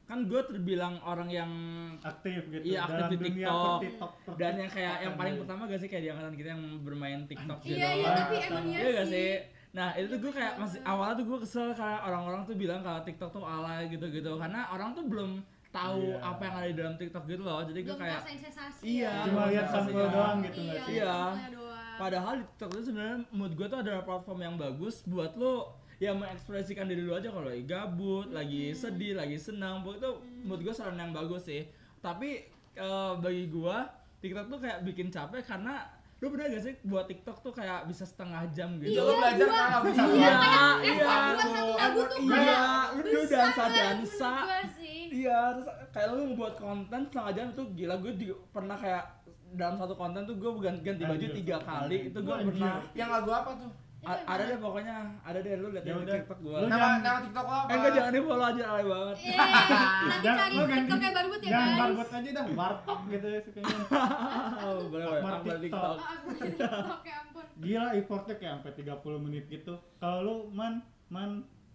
[0.05, 1.51] kan gue terbilang orang yang
[1.99, 3.79] aktif gitu Iya, aktif dalam di dunia TikTok.
[3.81, 7.21] TikTok dan yang kayak yang paling pertama gak sih kayak di angkatan kita yang bermain
[7.25, 7.69] TikTok Anjir.
[7.71, 7.79] gitu.
[7.79, 9.31] iya iya tapi emang iya Iya gak sih?
[9.73, 12.55] Nah itu tuh Iya, gue kayak betul masih awalnya tuh gue kesel karena orang-orang tuh
[12.55, 15.31] bilang kalau TikTok tuh alay gitu-gitu karena orang tuh belum
[15.71, 16.23] tahu Iya.
[16.23, 17.61] apa yang ada di dalam TikTok gitu loh.
[17.63, 19.25] Jadi gue kayak ngerasain sensasi Iya, ya.
[19.25, 19.73] cuma lihat Iya.
[19.75, 21.17] sampel doang gitu iya, nggak sih Iya.
[21.95, 25.55] padahal di TikTok itu sebenarnya menurut gue tuh adalah platform yang bagus buat lo
[26.03, 30.11] ya mengekspresikan diri lu aja kalau lagi gabut, lagi sedih, lagi senang, pokoknya itu
[30.45, 31.63] menurut gue saran yang bagus sih.
[32.03, 33.77] Tapi eh, bagi gue
[34.25, 35.85] TikTok tuh kayak bikin capek karena
[36.23, 38.97] lu bener gak sih buat TikTok tuh kayak bisa setengah jam gitu.
[38.97, 40.03] Iya, lo belajar kan nggak bisa.
[40.09, 40.33] Iya, iya.
[40.81, 41.17] Iya,
[42.25, 44.33] kayak lu besar dansa dansa.
[44.49, 44.59] gua.
[45.15, 49.05] Iya, terus kayak lu ngebuat konten setengah jam tuh gila gue juga pernah kayak
[49.55, 53.31] dalam satu konten tuh gue ganti, ganti baju tiga kali itu gue pernah Yang lagu
[53.31, 53.71] apa tuh?
[54.05, 56.15] A- ada deh pokoknya ada deh lu lihat Ya di udah.
[56.15, 57.65] TikTok gue Lu Nama jangan- nama TikTok lo apa?
[57.65, 59.37] eh enggak jangan di follow aja alay banget Eh,
[60.05, 61.81] nanti Jangan- cari TikTok kayak barbut ya jangan guys.
[61.81, 63.75] barbot aja dah warteg gitu ya sukanya
[64.65, 65.97] oh, boleh boleh Akbar akbar TikTok.
[65.97, 67.45] TikTok Oh, TikTok ya ampun.
[67.59, 70.75] gila effortnya kayak sampai 30 menit gitu kalau lu man
[71.09, 71.31] man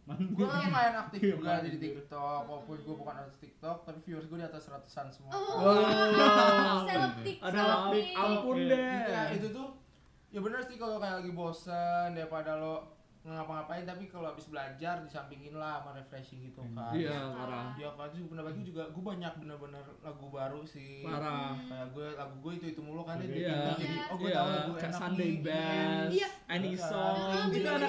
[0.05, 1.61] man Gue lumayan aktif Iya, juga man.
[1.63, 5.29] di TikTok, walaupun gue bukan artis TikTok, tapi viewers gue di atas ratusan semua.
[5.31, 6.81] Oh, Wow.
[6.81, 7.13] seleb
[8.15, 9.69] ampun deh Iya, itu tuh
[10.29, 12.75] ya bener sih kalau kayak lagi bosen daripada lo
[13.21, 16.95] ngapa-ngapain tapi kalau habis belajar disampingin lah sama refreshing gitu kan.
[16.95, 21.03] iya parah Ya kan sih bener lagi juga gue banyak bener-bener lagu baru sih.
[21.03, 23.27] parah Kayak gue lagu gue itu itu mulu kan Iya.
[23.27, 23.57] Iya.
[23.75, 25.31] Jadi oh gue Iya, tahu lagu kayak enak Sunday.
[25.43, 26.29] Best, Iya.
[26.47, 26.87] Any Iya.
[26.87, 27.79] Song, Ah, itu bener.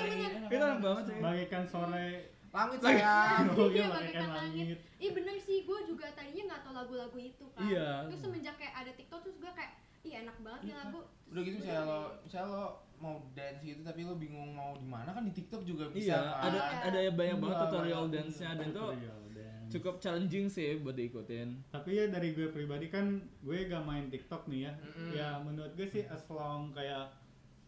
[0.42, 1.18] itu enak banget sih.
[1.20, 2.09] bagaikan sore
[2.50, 3.44] Langit sayang.
[3.55, 4.79] oh Iya, iya bagaikan langit.
[4.98, 7.62] Ih bener sih, gue juga tadinya nggak tahu lagu-lagu itu kan.
[7.62, 8.11] Iya.
[8.11, 9.72] Terus semenjak kayak ada TikTok terus gue kayak,
[10.03, 10.77] ih enak banget Iya.
[10.81, 11.01] lagu.
[11.27, 12.65] Udah gitu misalnya lo misalnya lo
[12.97, 16.21] mau dance gitu tapi lo bingung mau di mana kan di TikTok juga bisa Iya,
[16.21, 16.45] kan.
[16.47, 18.15] ada ada banyak banget Iya, tutorial banyak.
[18.15, 18.85] dance-nya dan itu
[19.31, 19.71] dance.
[19.71, 21.49] cukup challenging sih buat diikutin.
[21.71, 23.07] tapi ya dari gue pribadi kan
[23.39, 25.09] gue gak main TikTok nih ya Mm-mm.
[25.13, 27.09] ya menurut gue sih as long kayak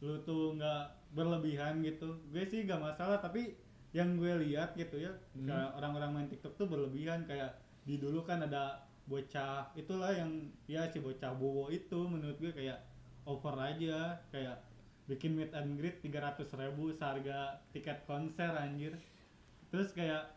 [0.01, 3.55] lu tuh nggak berlebihan gitu gue sih gak masalah tapi
[3.91, 5.47] yang gue lihat gitu ya Hmm.
[5.47, 10.31] kayak orang-orang main TikTok tuh berlebihan kayak di dulu kan ada bocah itulah yang
[10.65, 12.79] ya si bocah bowo itu menurut gue kayak
[13.25, 14.57] over aja kayak
[15.05, 17.39] bikin meet and greet 300 ribu seharga
[17.71, 18.95] tiket konser anjir
[19.69, 20.31] terus kayak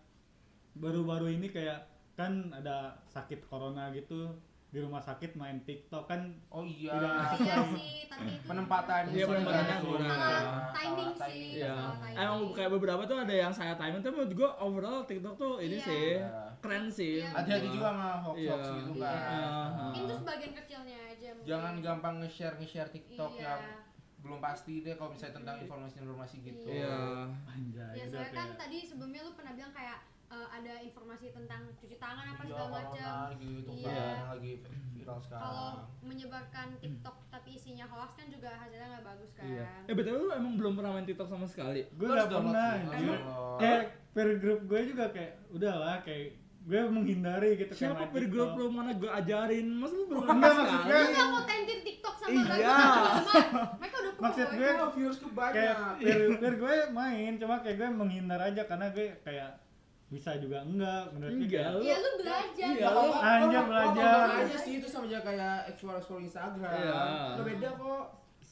[0.73, 4.33] baru-baru ini kayak kan ada sakit corona gitu
[4.67, 6.91] di rumah sakit main TikTok kan Oh iya.
[6.91, 7.07] Tidak
[7.39, 10.09] iya sih, tapi itu Penempatannya Iya, penempatannya kurang.
[10.11, 11.43] Salah timing sih.
[11.55, 11.75] Iya.
[11.95, 12.15] Timing.
[12.19, 15.79] Emang kayak beberapa tuh ada yang saya timing tapi menurut gua overall TikTok tuh ini
[15.79, 15.85] Iya.
[15.85, 16.44] sih Iya.
[16.65, 17.13] Keren sih.
[17.19, 17.29] Iya.
[17.31, 18.75] Hati-hati juga sama hoax-hoax Iya.
[18.75, 19.05] gitu Iya.
[19.05, 19.69] kan.
[19.79, 21.27] Mungkin itu sebagian kecilnya aja.
[21.31, 21.47] mungkin.
[21.47, 23.45] Jangan gampang nge-share nge-share TikTok Iya.
[23.45, 23.61] yang
[24.17, 26.65] belum pasti deh kalau misalnya tentang informasi-informasi gitu.
[26.67, 26.97] Iya.
[27.45, 31.69] anjay Ya udah soalnya kan tadi sebelumnya lu pernah bilang kayak eh, ada informasi tentang
[31.71, 33.13] cuci tangan apa Iya, segala macam.
[33.37, 33.85] gitu Iya.
[33.85, 34.51] kan yang lagi
[34.91, 35.43] viral sekarang.
[35.45, 35.69] Kalau
[36.01, 39.45] menyebarkan TikTok tapi isinya hoax kan juga hasilnya nggak bagus kan.
[39.45, 39.67] Iya.
[39.85, 41.85] Eh betul lu emang belum pernah main TikTok sama sekali.
[41.87, 42.69] gue download pernah
[43.55, 46.33] kayak per grup gue juga kayak udahlah kayak
[46.65, 48.59] gue menghindari gitu Siapa per grup TikTok.
[48.59, 49.67] lu mana gua ajarin?
[49.71, 51.13] Mas lu belum Enggak, maksudnya- Lu sekali?
[51.13, 52.77] nggak mau tentin TikTok sama Iya.
[53.75, 55.77] Mereka udah maksud gue viewers ke kayak
[56.35, 59.49] biar gue main cuma kayak gue menghindar aja karena gue kayak
[60.07, 62.69] bisa juga enggak menurut gue Enggak, lu- Iya lu belajar.
[62.71, 64.25] Iya, lu- Anjir, belajar.
[64.39, 66.73] aja sih itu sama aja kayak explore explore Instagram.
[66.75, 67.01] Iya.
[67.31, 68.05] Lo beda kok.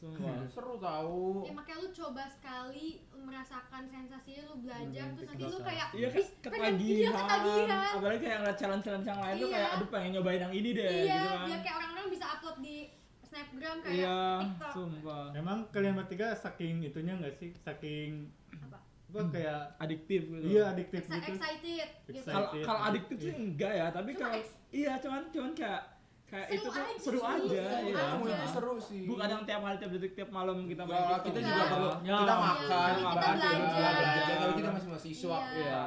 [0.05, 1.23] Semua Seru tahu.
[1.41, 6.07] Ya makanya lu coba sekali merasakan sensasinya lu belajar Hmm, terus nanti lu kayak Iya
[6.09, 7.13] "Ih, ke pengen- iya, ketagihan.
[7.15, 7.91] ketagihan.
[7.93, 9.55] Apalagi kayak ngeliat challenge-challenge yang lain tuh Iya.
[9.55, 11.45] kayak aduh pengen nyobain yang ini deh Iya, gitu kan.
[11.45, 12.75] biar kayak orang-orang bisa upload di
[13.23, 14.71] Snapgram kayak Iya, TikTok.
[14.73, 15.25] sumpah.
[15.33, 18.77] emang kalian bertiga saking itunya nggak sih saking Apa?
[19.09, 20.45] gue kayak Adiktif gitu.
[20.47, 22.19] iya adiktif gitu excited gitu.
[22.19, 22.61] Excited.
[22.61, 24.37] Kalau adiktif sih enggak ya, tapi kalau
[24.69, 25.81] iya cuman cuman kayak
[26.25, 27.63] kayak Seru itu tuh aja seru sih, aja seru ya.
[27.69, 28.03] aja.
[28.09, 29.01] Kamu itu seru sih.
[29.05, 31.25] Bukan yang tiap hari tiap detik tiap malam kita main Enggak, TikTok.
[31.25, 31.53] kita Enggak.
[31.53, 31.89] juga perlu.
[31.89, 31.93] Ya.
[31.93, 33.53] Kita Iya, makan, kita ibadah, belajar.
[33.69, 34.35] belajar.
[34.35, 35.37] Kalau kita masih mahasiswa.
[35.37, 35.53] Iya.
[35.53, 35.83] Iya.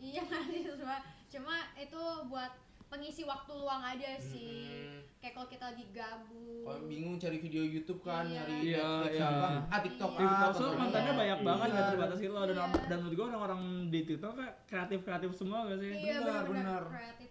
[0.00, 0.96] Iya mahasiswa.
[1.28, 2.52] Cuma itu buat
[2.88, 4.72] pengisi waktu luang aja sih.
[4.72, 5.04] Mm-mm.
[5.18, 6.64] Kayak kalau kita lagi gabut.
[6.64, 8.32] Kalau bingung cari video YouTube kan, Iya.
[8.38, 9.26] nyari Iya, Netflix iya.
[9.28, 10.24] apa, ah TikTok Iya.
[10.24, 11.20] ah, TikTok kontennya Iya.
[11.20, 11.84] banyak banget Iya.
[11.88, 12.66] terbatas gitu loh dan Iya.
[12.86, 15.90] dan menurut gua orang-orang di TikTok kayak kreatif-kreatif semua gak sih?
[15.92, 16.82] Iya Benar, benar.
[16.88, 17.28] kreatif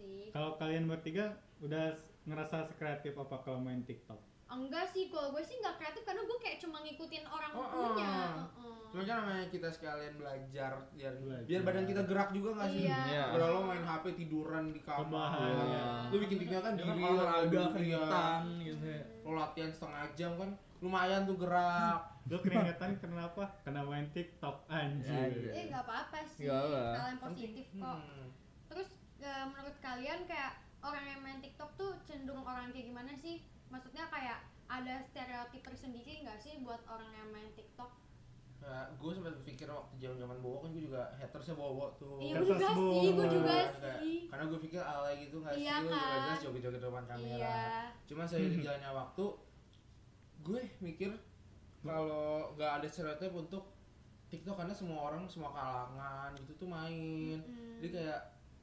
[0.00, 0.32] sih.
[0.32, 1.92] kalau kalian bertiga udah
[2.24, 6.38] ngerasa sekreatif apa kalau main TikTok Enggak sih, kalau gue sih nggak kreatif karena gue
[6.42, 8.10] kayak cuma ngikutin orang Oh, punya.
[8.10, 8.66] oh.
[8.66, 8.78] Heeh.
[8.90, 11.46] Cuma kan namanya kita sekalian belajar biar Belajar.
[11.46, 12.82] biar badan kita gerak juga nggak sih?
[12.90, 12.98] Iya.
[13.06, 13.24] Iya.
[13.30, 15.86] Kalau lo main HP tiduran di kamar, iya.
[16.10, 17.66] lu bikin TikTok kan diri olahraga iya.
[17.70, 19.02] keringetan gitu ya.
[19.22, 20.50] Lo latihan setengah jam kan
[20.82, 22.02] lumayan tuh gerak.
[22.26, 25.50] lu keringetan kenapa karena main TikTok anjir Anjir.
[25.54, 27.86] Eh nggak apa-apa sih, yang positif kok.
[28.02, 28.26] Hmm.
[28.66, 28.88] Terus
[29.20, 33.44] eh, menurut kalian kayak orang yang main TikTok tuh cenderung orang kayak gimana sih?
[33.68, 37.90] Maksudnya kayak ada stereotip tersendiri nggak sih buat orang yang main TikTok?
[38.60, 42.20] Ya, gue sempat berpikir waktu zaman-zaman bawa kan gue juga hatersnya bawa tuh.
[42.20, 44.18] Iya, gue juga sih, gue juga Kayak- sih.
[44.28, 46.20] Karena gue pikir alay gitu nggak sih, Iya lu kan?
[46.20, 47.36] jelas joget-joget depan kamera.
[47.40, 47.64] Iya.
[48.04, 49.24] Cuma seiring jalannya waktu,
[50.40, 51.10] gue mikir
[51.80, 53.64] kalau nggak ada stereotip untuk
[54.28, 57.40] TikTok karena semua orang, semua kalangan gitu tuh main.
[57.40, 57.80] Mm.
[57.80, 58.20] Jadi kayak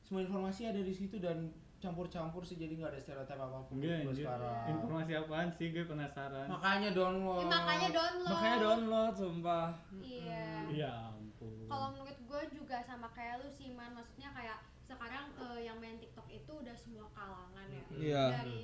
[0.08, 4.02] semua informasi ada di situ dan campur-campur sih jadi nggak ada stereotip apa pun enggak
[4.02, 4.65] gue sekarang.
[4.72, 7.43] informasi apaan sih gue penasaran Makanya download.
[7.43, 8.32] Eh, makanya download.
[8.32, 9.67] Makanya download sumpah.
[10.00, 10.48] Iya.
[10.72, 15.60] ya ampun Kalau menurut gue juga sama kayak lu sih man, maksudnya kayak sekarang eh,
[15.62, 17.84] yang main TikTok itu udah semua kalangan ya.
[17.93, 18.24] Iya.
[18.39, 18.62] Dari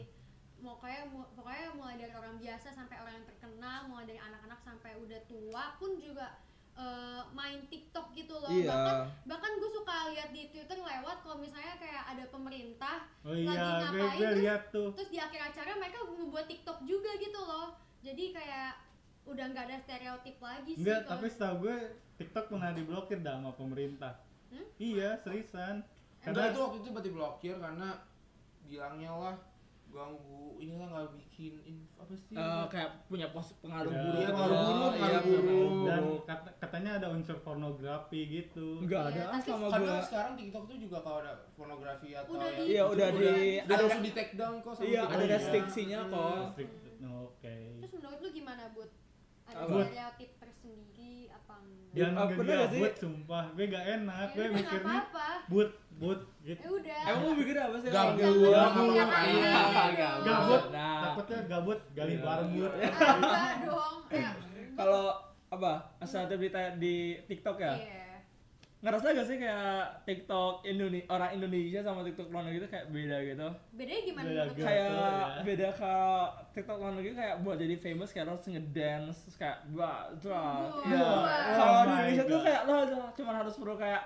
[0.58, 4.58] mau kayak mu- pokoknya mulai dari orang biasa sampai orang yang terkenal, mulai dari anak-anak
[4.58, 6.40] sampai udah tua pun juga
[6.74, 8.50] eh, main TikTok gitu loh.
[8.50, 8.72] Iya.
[8.74, 8.96] Bahkan
[9.30, 10.63] bahkan gue suka lihat di Twitter
[10.96, 13.54] lewat kalau misalnya kayak ada pemerintah oh lagi iya
[13.84, 17.40] gue ngapain, gue terus- lihat tuh terus di akhir acara mereka membuat TikTok juga gitu
[17.40, 17.68] loh.
[18.00, 18.72] Jadi kayak
[19.24, 20.80] udah nggak ada stereotip lagi sih.
[20.80, 21.78] enggak tapi setahu gue
[22.16, 24.14] TikTok pernah diblokir dah sama pemerintah
[24.48, 24.68] Hmm?
[24.78, 25.82] iya seriusan
[26.22, 27.90] Enggak itu waktu itu berarti blokir karena
[28.64, 29.36] bilangnya lah
[29.94, 31.54] ganggu inilah nggak bikin
[31.96, 32.34] apa sih?
[32.34, 34.18] Eh, kayak punya pos pengaruh Iya, buruk.
[34.18, 34.32] gitu.
[34.34, 35.72] pengaruh buruk, pengaruh buruk.
[35.86, 40.04] dan kat- katanya ada unsur pornografi gitu Enggak Iya, ada tapi sama karena gua.
[40.04, 43.22] sekarang TikTok tuh juga kalau ada pornografi atau Udah yang di- Iya, itu udah di-
[43.22, 45.14] udah ada- langsung di take down kok sama Iya, TikTok.
[45.14, 46.38] ada restriksinya kok.
[47.24, 48.90] Oke Terus menurut lu gimana, Bud?
[49.44, 49.76] Ada Apa?
[50.64, 51.92] Tersendiri apa enggak?
[51.94, 52.82] jangan Ah, manggil bener gak sih?
[52.82, 55.28] but sumpah gue gak enak Ya gue udah, mikirnya nggak apa-apa.
[55.46, 57.02] but but gitu Ya udah.
[57.06, 57.90] Emang lu bikin apa sih?
[57.90, 58.18] Gabut.
[58.18, 58.96] Gabut.
[58.96, 59.04] Gabut.
[60.24, 62.24] Gabut takutnya gabut gali Iya.
[62.24, 63.98] bareng but Ah, enggak dong.
[64.10, 64.32] Eh,
[64.74, 65.04] kalau
[65.48, 65.72] apa?
[66.02, 66.50] Stereotip di,
[66.80, 66.96] di
[67.28, 67.74] TikTok ya?
[67.76, 68.03] Iya.
[68.84, 73.18] Ngerasa gak sih kayak TikTok Indonesia orang Indonesia sama TikTok luar negeri itu kayak beda
[73.24, 73.48] gitu?
[73.72, 74.44] Bedanya gimana Beda?
[74.44, 75.42] Gatel kayak ya.
[75.42, 76.16] beda kalau
[76.52, 80.84] TikTok luar negeri kayak buat jadi famous kayak harus ngedance terus kayak wah wah Wah.
[80.84, 81.24] ya Wah.
[81.50, 82.76] kalau Oh di Indonesia tuh kayak lo
[83.14, 84.04] cuma harus perlu kayak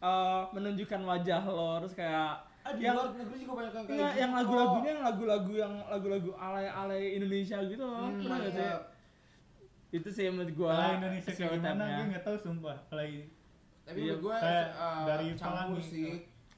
[0.00, 3.98] eh, menunjukkan wajah lo terus kayak Ah, di yang luar negeri juga banyak yang kayak
[4.04, 4.38] gitu yang kok.
[4.38, 8.04] lagu-lagunya yang lagu-lagu yang lagu-lagu alay-alay Indonesia gitu loh.
[8.06, 8.50] Hmm, Pernah iya.
[8.52, 8.68] sih?
[9.90, 10.70] Itu sih menurut gua.
[10.70, 13.02] kalau Indonesia kayak gimana gue nggak tahu sumpah kalau
[13.90, 14.66] tapi Iya, gue eh,
[15.04, 15.82] dari campur Pelangi.
[15.84, 16.10] sih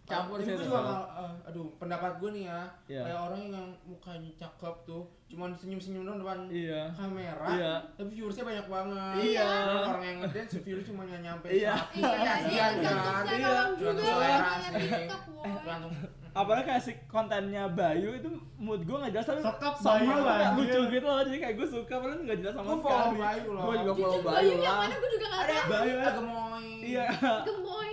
[0.03, 0.69] Campur Tapi sih gue itu.
[0.69, 0.81] juga
[1.15, 3.03] eh, aduh pendapat gue nih ya Iya.
[3.03, 6.83] kayak orang yang mukanya cakep tuh cuman senyum-senyum doang depan Iya.
[6.93, 7.73] kamera Iya.
[7.95, 9.49] tapi viewersnya banyak banget Iya.
[9.49, 11.73] Dan orang yang ngedance views cuma nyampe Iya.
[11.73, 13.55] satu Iya, kan iya, kasihan kan Iya.
[13.81, 14.91] selera ngeliat sih.
[14.91, 15.49] TikTok, woy.
[15.49, 15.93] tergantung
[16.33, 20.57] Apalagi kayak si kontennya Bayu itu mood gua nggak jelas tapi Sokap Bayu, anjir.
[20.57, 21.21] lucu gitu loh.
[21.21, 22.89] Jadi kayak gua suka padahal nggak jelas sama Gua sekali.
[22.89, 23.63] follow Bayu loh.
[23.63, 24.81] Gua juga follow Bayu Bayu yang lah.
[24.81, 25.69] mana gue juga nggak ada tahu.
[25.69, 27.07] Bayu ada gemoy Iya.
[27.43, 27.91] Gemoy.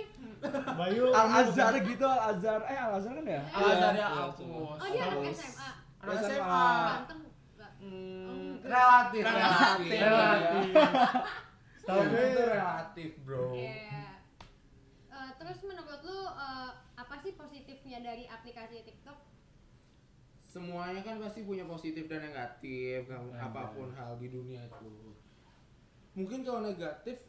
[0.72, 2.60] Bayu Al Azhar gitu, Al Azhar.
[2.64, 3.42] Eh Al Azhar kan ya?
[3.46, 5.20] Al Azhar Iya, ya iya, hapus Oh dia anak.
[5.30, 5.68] SMA.
[6.00, 6.64] anak SMA.
[6.80, 7.20] Ganteng?
[7.80, 8.64] Hmm, enggak.
[8.66, 10.00] relatif Relatif.
[10.00, 10.64] relatif
[11.82, 13.72] Tapi- itu relatif bro Iya.
[15.10, 15.30] Eh,
[18.02, 19.18] dari aplikasi TikTok?
[20.50, 25.14] semuanya kan pasti punya positif dan negatif Ya, apa pun hal di dunia itu
[26.18, 27.22] mungkin kalau negatif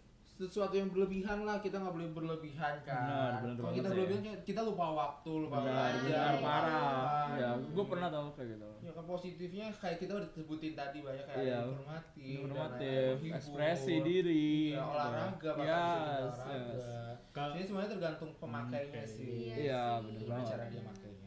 [0.44, 4.40] sesuatu yang berlebihan lah kita nggak boleh berlebihan kan Benar, benar kalau kita berlebihan kayak
[4.42, 6.82] kita lupa waktu lupa Benar, belajar benar lupa parah.
[6.82, 7.38] apa.
[7.38, 8.70] Ya, gue pernah tau kayak gitu.
[8.82, 11.60] ya kan positifnya kayak kita udah sebutin tadi banyak kayak Iya.
[11.62, 13.38] informatif dan Informatif, menghibur.
[13.38, 14.50] ekspresi diri.
[14.68, 16.74] Iya, olahraga bahkan Yes, bisa jadi olahraga.
[16.74, 17.52] yes.
[17.54, 19.30] Jadi semuanya tergantung pemakainya Hmm, sih.
[19.30, 20.04] Iya Iya, sih.
[20.04, 20.52] bener Gimana banget.
[20.52, 21.20] cara dia makainya.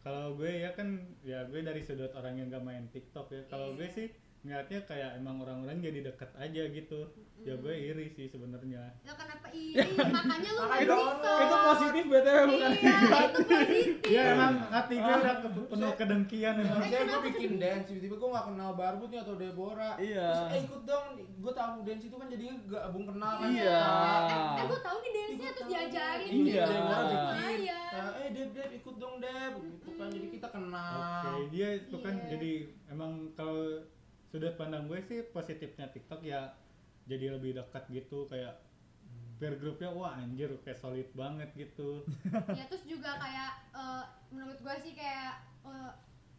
[0.00, 0.88] kalau gue ya kan
[1.20, 3.76] ya gue dari sudut orang yang gak main TikTok ya kalau Iya.
[3.76, 4.08] gue sih
[4.40, 7.00] ngeliatnya kayak emang orang-orang jadi deket aja gitu
[7.38, 9.76] ya gue iri sih sebenarnya Ya kenapa iri?
[10.16, 11.38] Makanya lu main TikTok.
[11.38, 12.70] Itu positif BTW bukan?
[12.70, 13.92] Iya, itu positif.
[14.06, 18.28] ya emang hati gue udah ke- penuh kedengkian emang Misalnya gue bikin dance, tiba-tiba gue
[18.30, 20.28] gak kenal Barbut nih atau Deborah Iya.
[20.30, 23.76] Terus, eh ikut dong, gue tahu dance itu kan jadinya gabung kenal kan Iya.
[23.78, 26.30] Eh, eh gue tahu nih dance-nya Ikut terus diajarin.
[26.30, 26.64] Iya.
[26.66, 27.28] Deborah bikin
[27.60, 27.80] Iya.
[27.90, 31.96] Nah, Eh Deb, Deb ikut dong Deb Gitu kan, jadi kita kenal Oke, dia itu
[31.98, 32.28] kan Iya.
[32.30, 32.52] jadi
[32.90, 33.80] emang kalau
[34.30, 36.54] sudut pandang gue sih positifnya TikTok ya
[37.04, 38.62] jadi lebih dekat gitu kayak
[39.36, 42.06] peer groupnya wah anjir kayak solid banget gitu
[42.58, 45.92] ya terus juga kayak eh, menurut gue sih kayak eh,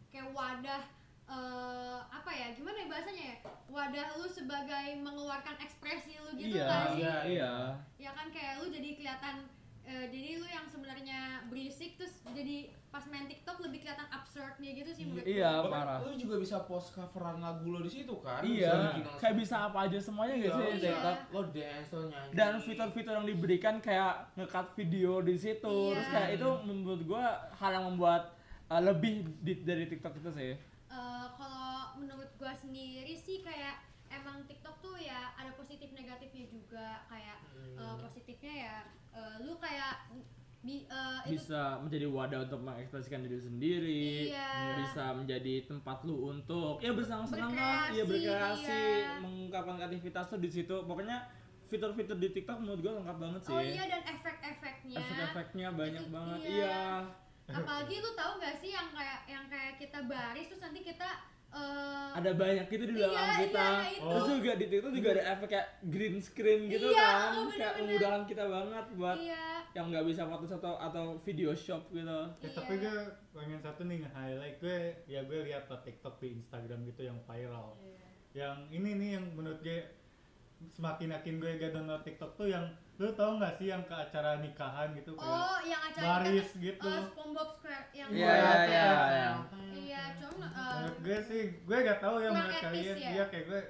[0.08, 0.82] kayak wadah
[1.28, 3.36] eh, apa ya gimana ya bahasanya ya
[3.68, 7.16] wadah lu sebagai mengeluarkan ekspresi lu gitu Iya, kan sih iya.
[7.28, 7.52] iya.
[7.98, 9.36] ya kan kayak lu jadi kelihatan
[9.84, 12.56] eh, jadi lu yang sebenarnya berisik terus jadi
[12.88, 15.32] pas main TikTok lebih kelihatan absurdnya gitu sih menurut gue.
[15.34, 15.98] Iya, Bahkan parah.
[16.02, 19.36] Lu juga bisa post coveran lagu lo di situ kan Bisa Iya, bikin langsung- kayak
[19.38, 20.84] bisa apa aja semuanya Iya, gitu sih iya.
[20.86, 21.16] TikTok.
[21.28, 25.76] Lo dance, lo nyanyi Dan fitur-fitur yang diberikan kayak nge-cut video di situ.
[25.88, 25.94] Iya.
[25.94, 28.22] Terus kayak itu menurut gua hal yang membuat
[28.66, 30.52] uh, lebih di- dari TikTok itu sih.
[30.86, 37.00] Eh, kalau menurut gua sendiri sih kayak emang TikTok tuh ya ada positif negatifnya juga
[37.06, 37.56] kayak Hmm.
[37.56, 37.96] positifnya ya eh,
[39.42, 40.08] lu kayak
[40.62, 44.06] bi, eh, itu Bisa menjadi wadah untuk mengekspresikan diri sendiri.
[44.30, 44.78] Iya.
[44.78, 47.50] Bisa menjadi tempat lu untuk ya bersenang-senang
[47.90, 49.18] ya berkreasi, iya.
[49.18, 50.76] mengungkapkan kreativitas tuh di situ.
[50.86, 51.26] Pokoknya
[51.66, 53.52] fitur-fitur di TikTok menurut gua lengkap banget sih.
[53.56, 56.40] oh iya dan efek-efeknya Efek-efeknya banyak Itu- banget.
[56.44, 56.76] iya.
[57.42, 57.58] Iya.
[57.58, 61.08] apalagi lu tahu gak sih yang kayak yang kayak kita baris terus nanti kita
[61.52, 63.64] eh, ada banyak gitu di belakang Iya, kita.
[63.64, 64.04] iya, itu.
[64.04, 67.74] Terus juga di TikTok juga ada efek kayak green screen gitu Iya, kan, oh, kayak
[67.78, 72.04] memudahkan kita banget buat iya yang nggak bisa foto atau atau video shop gitu.
[72.04, 72.50] Ya, Iya.
[72.52, 72.96] tapi gue
[73.32, 77.72] pengen satu nih nge-highlight gue ya gue lihat TikTok di Instagram gitu yang viral.
[78.32, 79.80] Yang ini nih yang menurut gue
[80.70, 84.38] semakin yakin gue gak download TikTok tuh yang lu tau gak sih yang ke acara
[84.38, 86.88] nikahan gitu kayak oh yang acara baris kita, gitu.
[86.88, 89.30] eh, SpongeBob Square yang Iya, iya, iya, iya.
[89.72, 93.08] iya cuma eh, Menurut gue sih gue gak tahu ya menurut kalian ya?
[93.10, 93.60] iya kayak gue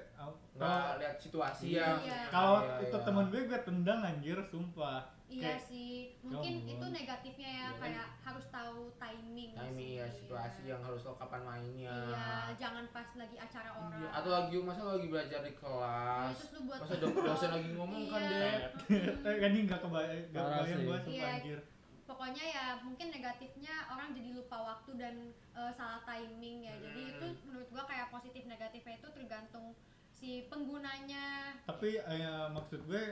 [0.53, 1.81] Nggak lihat situasi Iya.
[1.81, 2.19] yang Iya.
[2.29, 3.05] kalau Iya, itu iya.
[3.05, 5.01] temen gue gue tendang anjir sumpah.
[5.25, 7.79] iya Kayak- sih mungkin Come itu negatifnya ya kan?
[7.81, 10.69] kayak harus tahu timing timing sih, ya situasi iya.
[10.69, 14.79] yang harus lo kapan mainnya iya jangan pas lagi acara orang Iya, atau lagi masa
[14.81, 18.21] lo lagi belajar di Iya, kelas terus lu buat masa do- dosen lagi ngomong kan
[18.21, 18.31] Iya.
[18.33, 18.55] deh
[19.25, 21.29] Eh, kan ini gak kebayang gak kebayang gue sumpah Iya.
[21.33, 21.59] anjir.
[22.03, 25.15] pokoknya ya mungkin negatifnya orang jadi lupa waktu dan
[25.51, 27.11] eh, salah timing ya jadi Hmm.
[27.13, 29.71] itu menurut gua kayak positif negatifnya itu tergantung
[30.11, 33.03] si penggunanya Tapi eh, maksud gue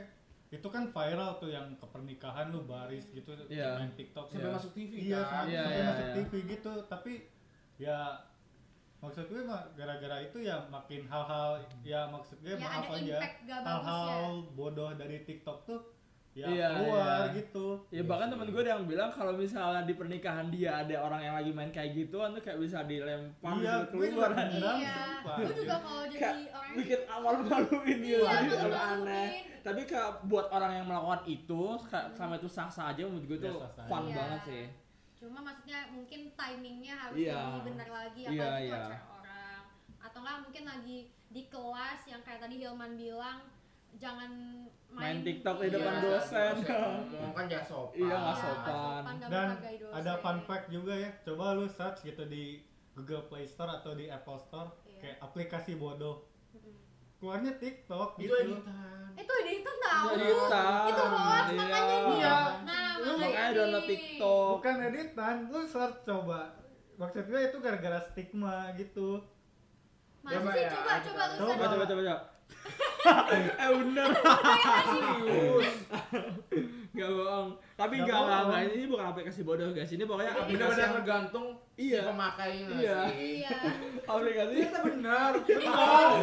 [0.51, 3.79] itu kan viral tuh yang ke pernikahan lu baris gitu Iya.
[3.79, 4.55] main TikTok sampai Iya.
[4.55, 6.15] masuk TV Iya, kan sampai, Iya, sampai iya, masuk iya.
[6.19, 6.71] TV gitu.
[6.85, 7.13] Tapi
[7.79, 7.97] ya
[8.99, 13.49] maksud gue mah gara-gara itu ya makin hal-hal ya maksud gue ya maaf aja bagus
[13.49, 15.79] ya hal-hal bodoh dari TikTok tuh
[16.33, 17.35] ya Iya, keluar iya.
[17.35, 17.67] gitu.
[17.89, 21.35] Ya bahkan temen gue ada yang bilang kalau misalnya di pernikahan dia ada orang yang
[21.35, 24.31] lagi main kayak gituan tuh kayak bisa dilempar Iya, bisa gue juga keluar.
[24.71, 24.95] iya
[25.51, 29.03] juga kalau jadi Kayak orang bikin awal maluin gitu Iya, jadi agak malu-maluin.
[29.03, 29.29] aneh.
[29.61, 33.45] Tapi kayak buat orang yang melakukan itu kayak selama itu sah-sah aja menurut gue Ya,
[33.45, 34.15] tuh sah-sah fun aja.
[34.15, 34.65] banget sih.
[35.13, 37.37] cuma maksudnya mungkin timingnya harus Iya.
[37.37, 38.73] lebih benar lagi Iya, itu iya.
[38.73, 39.61] acara orang
[40.01, 40.97] atau enggak mungkin lagi
[41.29, 43.37] di kelas yang kayak tadi Hilman bilang
[43.95, 44.31] jangan
[44.87, 46.53] main, Main TikTok di iya, depan dosen.
[46.61, 49.01] ngomong kan gak sopan Iya, nggak nggak sopan.
[49.01, 49.95] nggak Dan menghargai dosen.
[49.95, 51.09] ada fun fact juga ya.
[51.21, 52.43] Coba lu search gitu di
[52.91, 54.99] Google Play Store atau di Apple Store Iya.
[54.99, 56.27] kayak aplikasi bodoh.
[57.17, 58.35] Keluarnya TikTok itu gitu.
[58.57, 61.53] editan itu editan tahu Itu editan, itu hoax iya.
[61.53, 62.37] makanya nih Iya.
[62.63, 64.49] nah Lu makanya download TikTok.
[64.57, 66.41] Bukan editan, lu search coba.
[66.97, 69.21] Maksud gue itu gara-gara stigma gitu.
[70.19, 70.93] Masa Coba ya, coba coba.
[70.99, 72.17] coba lu Coba, coba coba coba.
[73.57, 74.09] Eh bener.
[74.85, 75.73] serius
[76.91, 77.49] Gak bohong.
[77.73, 78.51] Tapi Nggak gak enggak bohong.
[78.51, 79.89] enggak ini bukan aplikasi bodoh guys.
[79.89, 81.97] Ini pokoknya aplikasi benar-benar yang tergantung Iya.
[81.97, 82.99] si pemakainya nggak Iya.
[83.01, 83.15] sih?
[83.33, 83.57] iya
[84.03, 85.31] aplikasi ternyata benar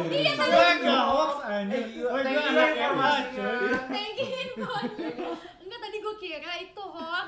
[0.07, 1.33] iya gue nggak hoax
[1.67, 2.87] iya, gue you anak ya,
[3.27, 3.71] cuy.
[3.89, 4.27] thank you
[5.59, 7.27] enggak tadi gue kira itu hoax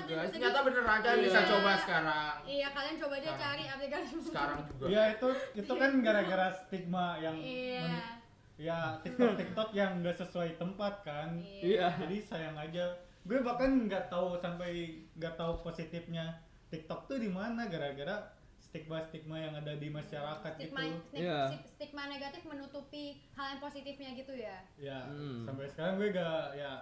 [0.00, 0.26] Iya, guys.
[0.26, 1.22] jadi- Ternyata beneran kan Iya.
[1.22, 2.34] bisa coba sekarang.
[2.42, 4.12] Iya, kalian coba aja cari aplikasi.
[4.18, 4.84] Sekarang juga.
[4.88, 8.17] ya itu itu kan gara-gara stigma yang Iya.
[8.58, 11.94] Ya TikTok TikTok yang nggak sesuai tempat kan Iya.
[11.96, 12.90] jadi sayang aja
[13.22, 14.70] gue bahkan nggak tahu sampai
[15.14, 20.82] nggak tahu positifnya TikTok tuh di mana gara-gara stigma stigma yang ada di masyarakat Stigma,
[20.82, 21.40] gitu stig- Iya.
[21.48, 24.58] stig- stigma negatif menutupi hal yang positifnya gitu ya.
[24.76, 25.46] ya Hmm.
[25.46, 26.72] sampai sekarang gue gak ya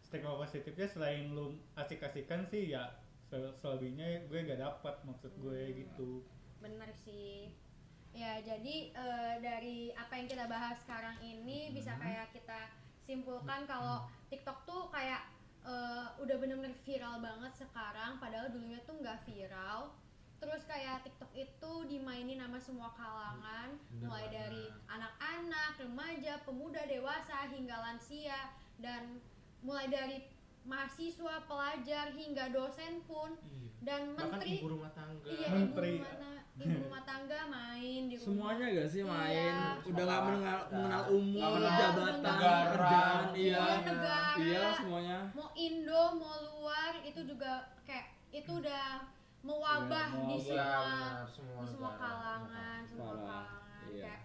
[0.00, 2.90] stigma positifnya selain lu asik-asikan sih ya
[3.22, 6.24] sel- selebihnya gue gak dapat maksud gue gitu
[6.56, 7.52] Bener sih.
[8.16, 14.02] Ya, jadi eh, dari apa yang kita bahas sekarang ini bisa kayak kita simpulkan kalau
[14.26, 15.20] TikTok tuh kayak
[15.62, 19.92] eh, udah bener-bener viral banget sekarang padahal dulunya tuh nggak viral.
[20.36, 24.36] Terus kayak TikTok itu dimainin sama semua kalangan, Bener mulai banget.
[24.38, 29.16] dari anak-anak, remaja, pemuda, dewasa hingga lansia dan
[29.60, 30.24] mulai dari
[30.62, 33.68] mahasiswa, pelajar hingga dosen pun Iya.
[33.82, 35.24] dan Bahkan menteri ibu rumah tangga.
[35.26, 35.88] Iya, Menteri.
[35.90, 38.24] ibu rumah, ta- ibu rumah tangga main di rumah.
[38.24, 39.52] Semuanya gak sih main?
[39.52, 39.84] Iya.
[39.84, 42.64] Udah nggak mengenal, mengenal umur, Iya, jabatan, negara.
[42.72, 43.60] kerjaan, iya.
[43.60, 44.20] Iya, negara.
[44.36, 45.18] Iya semuanya.
[45.30, 48.86] Mau Indo, mau luar, itu juga kayak itu udah
[49.40, 53.20] mewabah Iya, di semua Iya, benar, semua di semua kalangan, semua Parah.
[53.20, 54.02] kalangan Iya.
[54.02, 54.20] kayak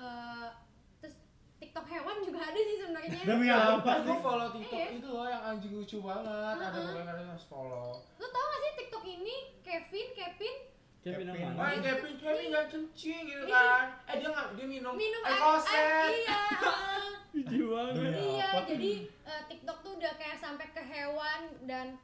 [0.00, 0.48] eh,
[0.96, 1.14] terus
[1.58, 3.20] TikTok hewan juga ada sih sebenarnya.
[3.28, 4.88] demi apa sih gue follow TikTok Iya.
[4.96, 6.54] itu loh yang anjing lucu banget.
[6.56, 6.84] Ada Heeh.
[6.86, 7.88] beberapa yang harus follow.
[8.16, 10.54] Lu tau gak sih TikTok ini Kevin, Kevin
[11.00, 11.48] Kevin yang Kevin.
[11.50, 11.58] mana?
[11.58, 13.86] Wah, Kevin Kevin nggak kencing gitu kan?
[14.04, 16.10] Eh dia nggak dia minum minum air koset.
[16.14, 16.40] iya.
[17.30, 18.66] Demi Iya, apa?
[18.66, 21.94] jadi eh, TikTok tuh udah kayak sampai ke hewan dan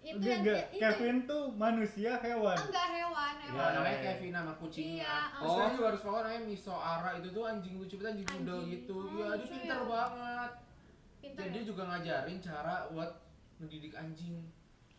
[0.00, 3.70] itu Dia yang nggak- itu Kevin tuh manusia hewan enggak hewan, Ya, hewan.
[3.72, 4.04] namanya iya.
[4.10, 5.04] Kevin nama kucingnya.
[5.04, 5.48] Iya, oh.
[5.54, 8.72] kalian juga harus follow namanya Miso Ara itu tuh anjing lucu banget anjing doodle Anjing.
[8.74, 8.96] gitu.
[8.96, 9.86] Oh, Iya, dia pintar ya.
[9.86, 10.50] banget.
[11.22, 11.38] Pintar.
[11.38, 11.66] Jadi dia ya?
[11.66, 13.10] juga ngajarin cara buat
[13.56, 14.36] mendidik anjing.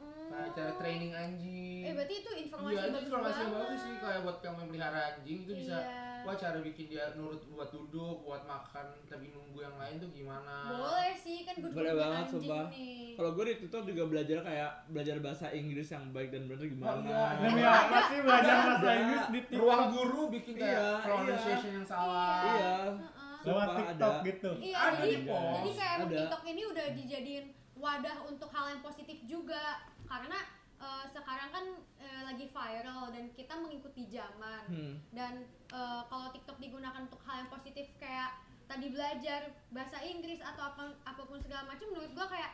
[0.05, 0.27] Hmm.
[0.27, 1.81] Kayak cara training anjing.
[1.81, 3.61] Eh, berarti itu informasi Iya, itu informasi yang banget.
[3.63, 6.03] bagus sih kayak buat yang memelihara anjing itu bisa Iya.
[6.23, 10.55] wah cara bikin dia nurut buat duduk, buat makan tapi nunggu yang lain tuh gimana.
[10.67, 12.65] Boleh sih, kan gue Boleh banget, anjing sumpah.
[12.67, 13.13] nih.
[13.15, 16.67] Kalau gue di TikTok juga belajar kayak belajar bahasa Inggris yang baik dan benar Oh,
[16.67, 17.05] gimana.
[17.05, 17.25] iya.
[17.39, 18.89] demi apa sih belajar bahasa.
[18.93, 22.37] Inggris di TikTok Ruang guru bikin kayak Iya, pronunciation yang salah.
[22.43, 22.75] Iya.
[22.91, 23.23] Heeh.
[23.45, 24.25] lewat TikTok ada.
[24.25, 26.15] gitu Iya, Ada jadi jadi kayak Ada.
[26.17, 29.61] TikTok ini udah dijadiin wadah untuk hal yang positif juga
[30.05, 30.39] karena
[30.75, 31.65] eh, sekarang kan
[31.97, 34.95] eh, lagi viral dan kita mengikuti zaman Hmm.
[35.11, 35.33] dan
[35.69, 38.33] eh, kalau TikTok digunakan untuk hal yang positif kayak
[38.65, 42.51] tadi belajar bahasa Inggris atau apa apa pun segala macam menurut gua kayak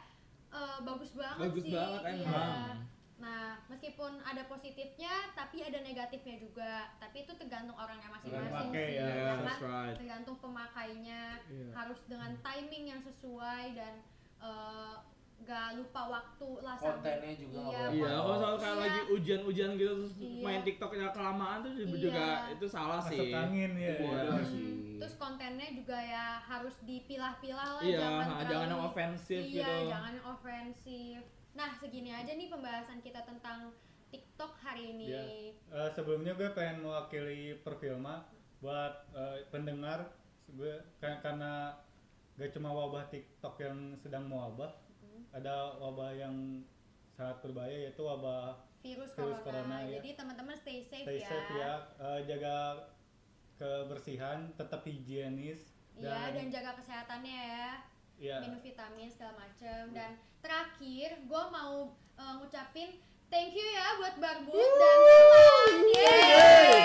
[0.49, 2.27] eh, bagus banget Bagus sih banget Iya.
[2.27, 2.77] emang.
[3.21, 6.89] Nah, meskipun ada positifnya, tapi ada negatifnya juga.
[6.97, 8.97] Tapi itu tergantung orangnya masing-masing sih, ya.
[8.97, 9.37] ya Yeah, kan?
[9.45, 9.93] that's right.
[9.93, 11.69] Tergantung pemakainya, Iya.
[11.71, 14.01] harus dengan timing yang sesuai dan
[14.41, 14.95] eh,
[15.41, 18.81] gak lupa waktu lah Kontennya juga Iya, Iya, kalau soal kayak Iya.
[18.81, 20.41] lagi ujian-ujian gitu terus Iya.
[20.41, 21.99] main TikToknya kelamaan tuh juga, Iya.
[21.99, 23.33] juga itu salah masuk sih.
[23.33, 24.21] angin ya Iya.
[24.27, 24.69] Hmm, sih.
[24.95, 29.89] Terus kontennya juga ya harus dipilah-pilah lah, Iya, jangan jangan yang ofensif iya, gitu.
[29.89, 31.19] jangan yang ofensif.
[31.51, 33.73] Nah, segini aja nih pembahasan kita tentang
[34.07, 35.05] TikTok hari ini.
[35.09, 35.23] Iya.
[35.51, 38.23] Eh, sebelumnya gue pengen mewakili perfilma
[38.59, 40.05] buat eh, pendengar
[40.47, 41.73] gue ka- karena
[42.33, 44.69] gak cuma wabah TikTok yang sedang mewabah.
[45.29, 46.35] Ada wabah yang
[47.11, 49.45] sangat berbahaya yaitu wabah virus, Virus corona.
[49.45, 49.97] corona, ya.
[49.97, 51.27] Jadi teman-teman stay safe stay ya.
[51.27, 52.55] safe ya Eh, jaga
[53.55, 57.69] kebersihan tetap higienis Iya, dan jaga kesehatannya ya.
[58.17, 59.91] ya Minum vitamin segala macem.
[59.91, 61.73] Dan terakhir, gue mau
[62.15, 62.89] eh, ngucapin
[63.27, 65.73] thank you ya buat Barbut dan Hilman.
[65.85, 66.81] Yeay!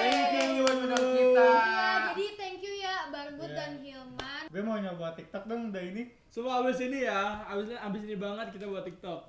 [0.00, 1.46] Thank you buat kita.
[1.46, 3.56] Iya, jadi thank you ya Barbut Iya.
[3.56, 4.39] dan Hilman.
[4.50, 8.14] Gue mau nyoba TikTok dong udah ini Semua abis ini ya, abis ini abis ini
[8.14, 9.26] banget kita buat TikTok.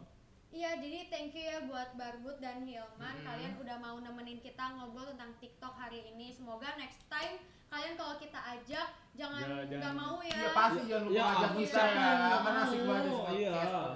[0.52, 3.16] Iya, jadi thank you ya buat Barbut dan Hilman.
[3.16, 3.24] Hmm.
[3.24, 6.30] Kalian udah mau nemenin kita ngobrol tentang TikTok hari ini.
[6.30, 7.40] Semoga next time
[7.72, 10.36] kalian kalau kita ajak jangan Ya, nggak mau ya.
[10.36, 12.10] Iya pasti jangan lupa Ya, ajak kita ya.
[12.38, 13.54] Kan asik banget Iya.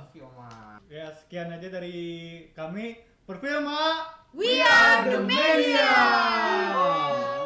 [0.07, 0.77] perfilman.
[0.87, 1.97] ya sekian aja dari
[2.53, 2.85] kami
[3.25, 3.81] perfilma
[4.31, 5.91] We are the media.
[5.91, 7.44] media.